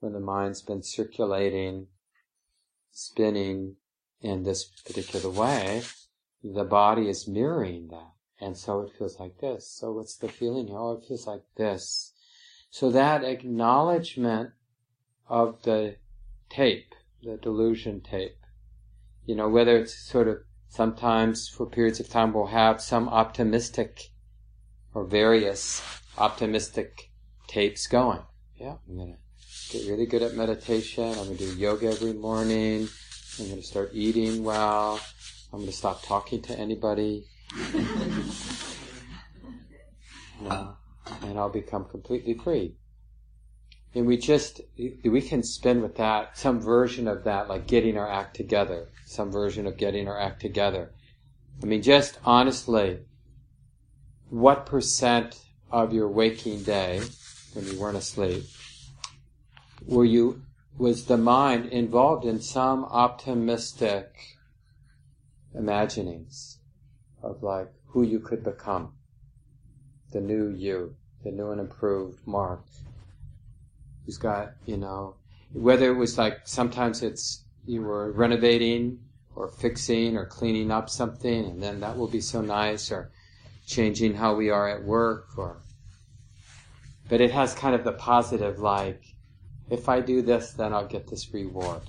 [0.00, 1.86] when the mind's been circulating
[2.98, 3.76] spinning
[4.20, 5.82] in this particular way,
[6.42, 8.12] the body is mirroring that.
[8.40, 9.68] And so it feels like this.
[9.68, 10.76] So what's the feeling here?
[10.76, 12.12] Oh, it feels like this.
[12.70, 14.50] So that acknowledgement
[15.28, 15.96] of the
[16.48, 18.38] tape, the delusion tape,
[19.28, 24.10] you know, whether it's sort of sometimes for periods of time we'll have some optimistic
[24.94, 25.82] or various
[26.16, 27.10] optimistic
[27.46, 28.22] tapes going.
[28.56, 29.18] Yeah, I'm gonna
[29.70, 31.04] get really good at meditation.
[31.04, 32.88] I'm going to do yoga every morning.
[33.38, 34.98] I'm going to start eating well.
[35.52, 37.26] I'm going to stop talking to anybody.
[40.40, 42.76] and I'll become completely free.
[43.94, 48.08] And we just, we can spin with that, some version of that, like getting our
[48.08, 50.92] act together, some version of getting our act together.
[51.62, 53.00] I mean, just honestly,
[54.28, 55.40] what percent
[55.70, 57.00] of your waking day,
[57.54, 58.44] when you weren't asleep,
[59.86, 60.42] were you
[60.76, 64.14] was the mind involved in some optimistic
[65.54, 66.58] imaginings
[67.22, 68.92] of like who you could become,
[70.12, 70.94] the new you,
[71.24, 72.64] the new and improved Mark,
[74.04, 75.16] who's got you know
[75.52, 78.98] whether it was like sometimes it's you were renovating
[79.34, 83.10] or fixing or cleaning up something and then that will be so nice or
[83.66, 85.58] changing how we are at work or
[87.08, 89.02] but it has kind of the positive like
[89.70, 91.82] if I do this, then I'll get this reward.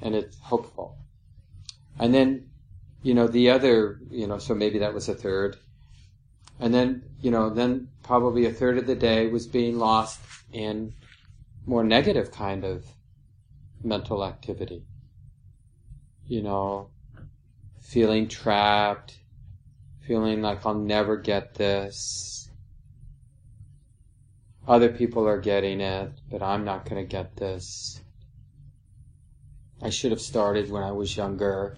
[0.00, 0.98] And it's hopeful.
[1.98, 2.50] And then,
[3.02, 5.56] you know, the other, you know, so maybe that was a third.
[6.60, 10.20] And then, you know, then probably a third of the day was being lost
[10.52, 10.94] in
[11.66, 12.84] more negative kind of
[13.84, 14.82] mental activity.
[16.26, 16.90] You know,
[17.80, 19.18] feeling trapped,
[20.06, 22.34] feeling like I'll never get this,
[24.66, 28.00] other people are getting it, but I'm not going to get this.
[29.82, 31.76] I should have started when I was younger.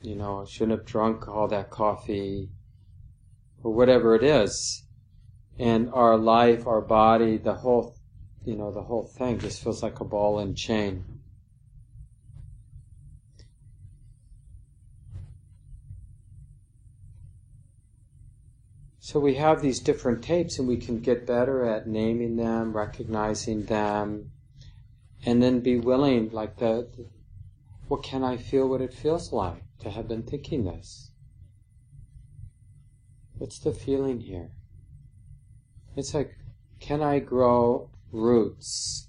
[0.00, 2.50] You know, I shouldn't have drunk all that coffee,
[3.64, 4.84] or whatever it is.
[5.58, 7.96] And our life, our body, the whole,
[8.48, 11.04] you know, the whole thing just feels like a ball and chain.
[19.00, 23.66] So we have these different tapes and we can get better at naming them, recognizing
[23.66, 24.32] them,
[25.26, 27.04] and then be willing, like the, the
[27.88, 31.10] what can I feel what it feels like to have been thinking this?
[33.36, 34.52] What's the feeling here?
[35.96, 36.34] It's like,
[36.80, 39.08] can I grow roots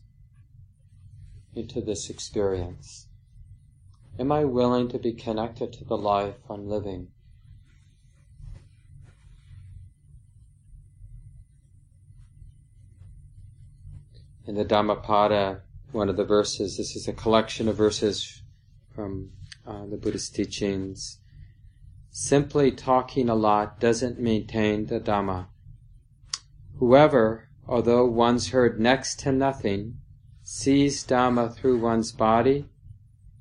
[1.56, 3.08] into this experience?
[4.18, 7.08] Am I willing to be connected to the life I'm living?
[14.45, 18.41] In the Dhammapada, one of the verses, this is a collection of verses
[18.93, 19.32] from
[19.66, 21.20] uh, the Buddhist teachings.
[22.10, 25.47] Simply talking a lot doesn't maintain the Dhamma.
[26.78, 29.96] Whoever, although one's heard next to nothing,
[30.42, 32.66] sees Dhamma through one's body,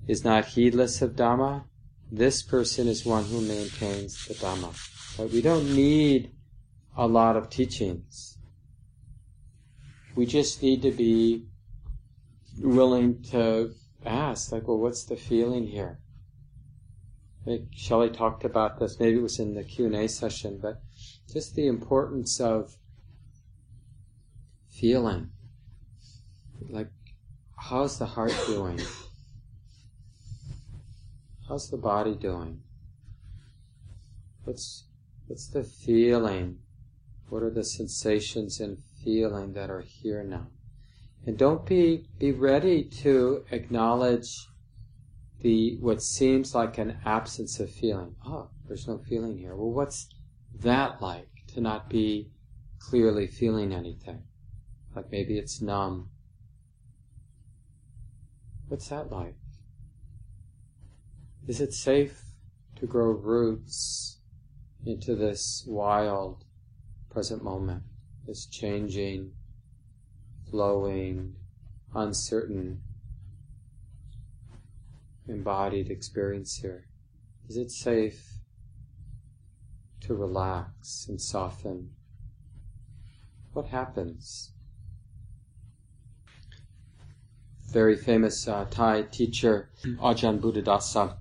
[0.06, 1.64] is not heedless of Dhamma,
[2.12, 4.76] this person is one who maintains the Dhamma.
[5.16, 6.30] But we don't need
[6.94, 8.36] a lot of teachings.
[10.14, 11.46] We just need to be
[12.58, 13.72] willing to
[14.04, 16.00] ask, like, well, what's the feeling here?
[17.46, 20.82] I Shelly talked about this, maybe it was in the Q&A session, but
[21.32, 22.76] just the importance of
[24.80, 25.30] feeling.
[26.68, 26.90] Like,
[27.56, 28.80] how's the heart doing?
[31.48, 32.60] How's the body doing?
[34.44, 34.84] What's,
[35.26, 36.58] what's the feeling?
[37.28, 40.48] What are the sensations and feeling that are here now?
[41.26, 44.46] And don't be, be ready to acknowledge
[45.40, 48.14] the, what seems like an absence of feeling.
[48.26, 49.54] Oh, there's no feeling here.
[49.54, 50.08] Well, what's
[50.60, 52.30] that like to not be
[52.78, 54.22] clearly feeling anything?
[54.94, 56.10] Like maybe it's numb.
[58.68, 59.36] What's that like?
[61.46, 62.20] Is it safe
[62.76, 64.18] to grow roots
[64.84, 66.44] into this wild
[67.10, 67.82] present moment,
[68.26, 69.32] this changing,
[70.50, 71.36] flowing,
[71.94, 72.82] uncertain,
[75.26, 76.86] embodied experience here?
[77.48, 78.34] Is it safe
[80.02, 81.90] to relax and soften?
[83.52, 84.52] What happens?
[87.70, 91.16] Very famous uh, Thai teacher, Ajahn Buddhadasa,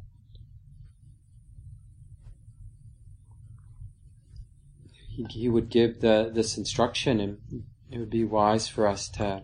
[5.17, 9.43] he, he would give the, this instruction and it would be wise for us to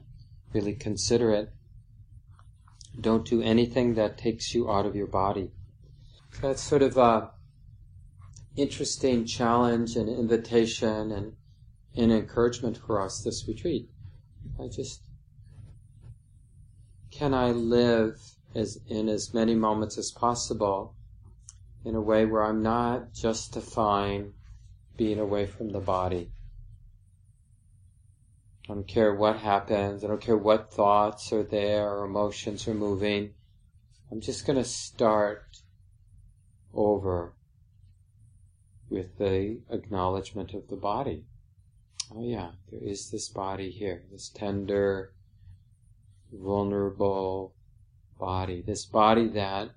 [0.54, 1.52] really consider it.
[3.00, 5.52] Don't do anything that takes you out of your body.
[6.42, 7.32] That's sort of a
[8.56, 11.36] interesting challenge and invitation and
[11.96, 13.90] an encouragement for us this retreat.
[14.60, 15.02] I just
[17.24, 18.20] can I live
[18.54, 20.94] as in as many moments as possible
[21.86, 24.34] in a way where I'm not justifying
[24.98, 26.32] being away from the body.
[28.66, 30.04] I don't care what happens.
[30.04, 33.36] I don't care what thoughts are there or emotions are moving.
[34.12, 35.62] I'm just going to start
[36.74, 37.36] over
[38.90, 41.24] with the acknowledgement of the body.
[42.14, 45.13] Oh yeah, there is this body here, this tender,
[46.34, 47.54] vulnerable
[48.20, 49.70] body, this body that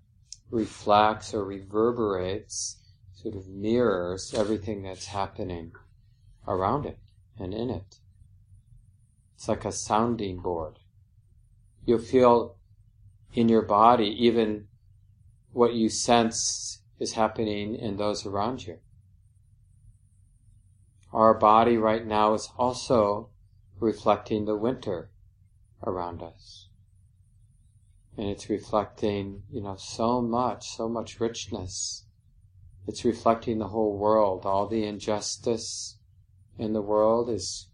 [0.50, 2.76] reflects or reverberates,
[3.12, 5.72] sort of mirrors everything that's happening
[6.46, 6.98] around it
[7.38, 7.98] and in it.
[9.34, 10.78] It's like a sounding board.
[11.84, 12.56] You'll feel
[13.34, 14.68] in your body even
[15.52, 18.78] what you sense is happening in those around you.
[21.12, 23.30] Our body right now is also
[23.78, 25.10] reflecting the winter
[25.86, 26.68] around us.
[28.16, 32.04] And it's reflecting, you know, so much, so much richness.
[32.86, 34.46] It's reflecting the whole world.
[34.46, 35.98] All the injustice
[36.58, 37.68] in the world is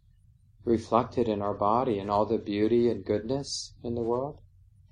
[0.65, 4.41] reflected in our body, and all the beauty and goodness in the world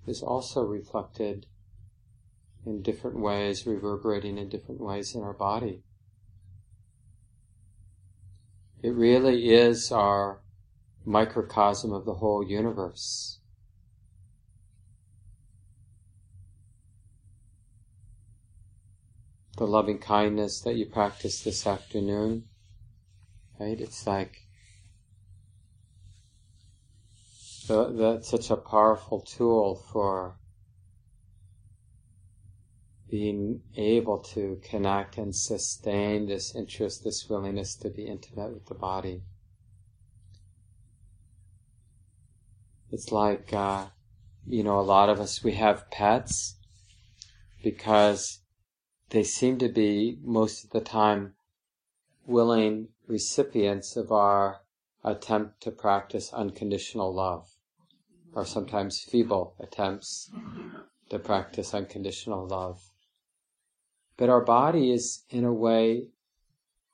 [0.07, 1.47] is also reflected
[2.67, 5.83] in different ways, reverberating in different ways in our body.
[8.83, 10.41] It really is our
[11.05, 13.39] microcosm of the whole universe.
[19.57, 22.45] The loving kindness that you practiced this afternoon,
[23.59, 23.79] right?
[23.79, 24.47] It's like
[27.69, 30.37] the, that's such a powerful tool for
[33.11, 38.75] being able to connect and sustain this interest, this willingness to be intimate with the
[38.75, 39.23] body.
[42.93, 43.87] It's like, uh,
[44.47, 46.57] you know, a lot of us, we have pets
[47.63, 48.41] because
[49.11, 51.35] they seem to be most of the time
[52.27, 54.63] willing, recipients of our
[55.05, 57.49] attempt to practice unconditional love,
[58.35, 60.31] or sometimes feeble attempts
[61.11, 62.83] to practice unconditional love.
[64.17, 66.09] But our body is, in a way,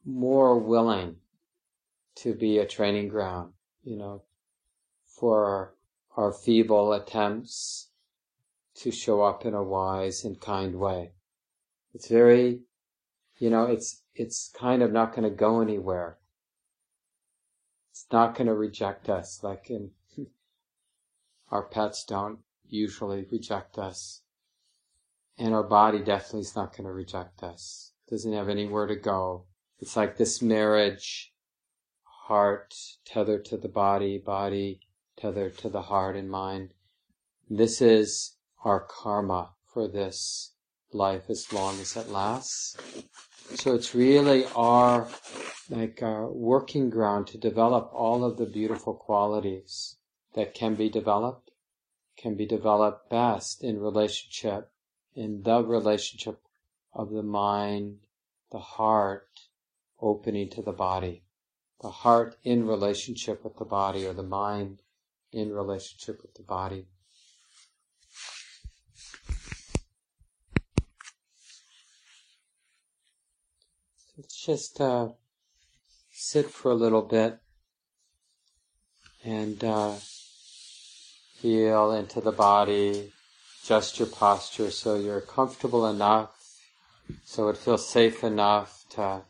[0.05, 1.17] more willing
[2.17, 4.23] to be a training ground, you know,
[5.05, 5.76] for
[6.17, 7.91] our feeble attempts
[8.75, 11.13] to show up in a wise and kind way.
[11.95, 12.61] It's very,
[13.39, 16.19] you know, it's, it's kind of not going to go anywhere.
[17.91, 19.91] It's not going to reject us like in,
[21.51, 24.23] our pets don't usually reject us.
[25.39, 27.93] And our body definitely is not going to reject us.
[28.09, 29.45] Doesn't have anywhere to go.
[29.81, 31.35] It's like this marriage,
[32.05, 34.81] heart tethered to the body, body
[35.17, 36.71] tethered to the heart and mind.
[37.49, 40.53] This is our karma for this
[40.93, 42.77] life as long as it lasts.
[43.55, 45.09] So it's really our
[45.71, 49.97] like our working ground to develop all of the beautiful qualities
[50.35, 51.51] that can be developed,
[52.17, 54.71] can be developed best in relationship,
[55.15, 56.41] in the relationship
[56.93, 57.99] of the mind,
[58.53, 59.29] the heart,
[60.01, 61.23] opening to the body.
[61.83, 64.79] The heart in relationship with the body or the mind
[65.33, 66.87] in relationship with the body.
[74.17, 75.09] Let's just uh,
[76.11, 77.39] sit for a little bit
[79.23, 79.93] and uh,
[81.37, 83.13] feel into the body,
[83.63, 86.31] adjust your posture so you're comfortable enough,
[87.25, 89.21] so it feels safe enough to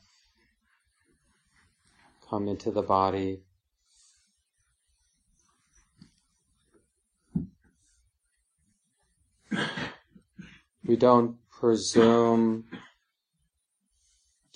[2.30, 3.45] come into the body.
[10.86, 12.64] We don't presume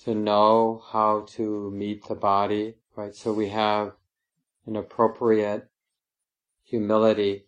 [0.04, 3.14] to know how to meet the body, right?
[3.16, 3.94] So we have
[4.64, 5.68] an appropriate
[6.62, 7.46] humility.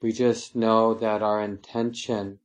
[0.00, 2.38] We just know that our intention,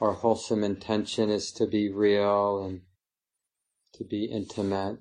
[0.00, 2.80] our wholesome intention is to be real and
[3.92, 4.98] to be intimate,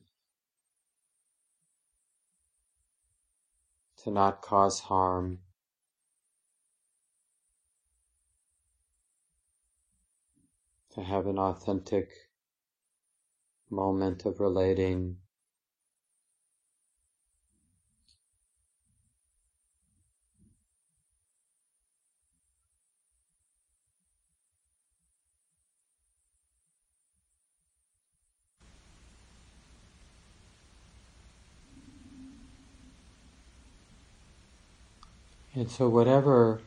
[4.04, 5.40] to not cause harm.
[10.94, 12.10] To have an authentic
[13.70, 15.18] moment of relating.
[35.56, 36.62] And so, whatever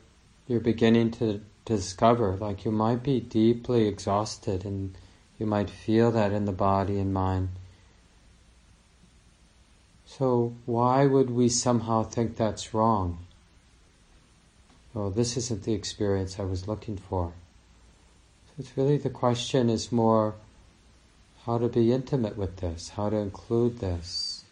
[0.47, 2.37] you're beginning to discover.
[2.37, 4.95] Like you might be deeply exhausted and
[5.39, 7.51] you might feel that in the body and mind.
[10.07, 13.19] So why would we somehow think that's wrong?
[14.93, 17.33] Well, this isn't the experience I was looking for.
[18.47, 20.35] So it's really the question is more
[21.47, 24.45] how to be intimate with this, how to include this,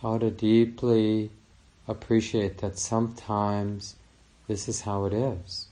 [0.00, 1.30] how to deeply
[1.88, 3.96] appreciate that sometimes
[4.48, 5.66] this is how it is,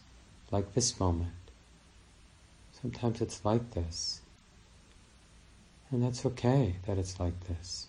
[0.51, 1.33] like this moment.
[2.81, 4.21] Sometimes it's like this.
[5.91, 7.89] And that's okay that it's like this.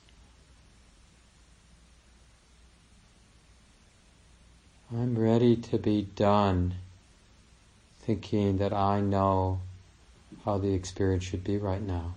[4.91, 6.75] I'm ready to be done
[8.01, 9.61] thinking that I know
[10.43, 12.15] how the experience should be right now.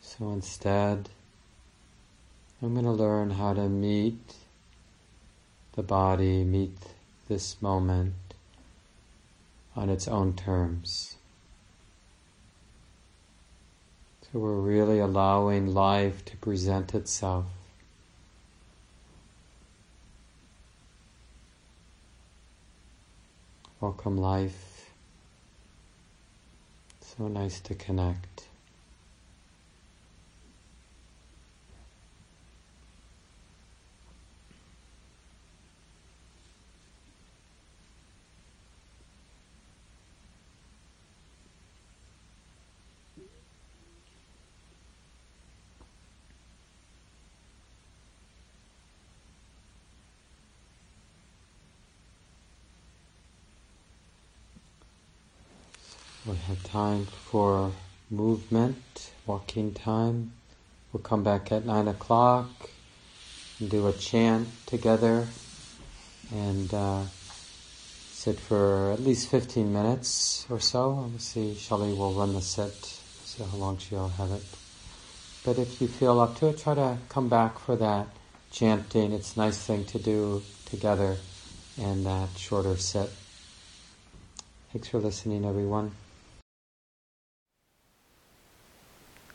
[0.00, 1.08] So instead,
[2.62, 4.34] I'm going to learn how to meet
[5.74, 6.78] the body, meet
[7.28, 8.14] this moment
[9.76, 11.16] on its own terms.
[14.22, 17.44] So we're really allowing life to present itself.
[23.80, 24.90] Welcome, life.
[27.02, 28.46] So nice to connect.
[56.26, 57.72] We have time for
[58.10, 60.30] movement, walking time.
[60.92, 62.50] We'll come back at nine o'clock
[63.58, 65.26] and do a chant together
[66.30, 67.04] and uh,
[68.12, 71.08] sit for at least 15 minutes or so.
[71.10, 74.44] We'll see, Shelly will run the sit, see how long she'll have it.
[75.46, 78.06] But if you feel up to it, try to come back for that
[78.50, 79.14] chanting.
[79.14, 81.16] It's a nice thing to do together
[81.78, 83.08] in that shorter sit.
[84.74, 85.92] Thanks for listening, everyone.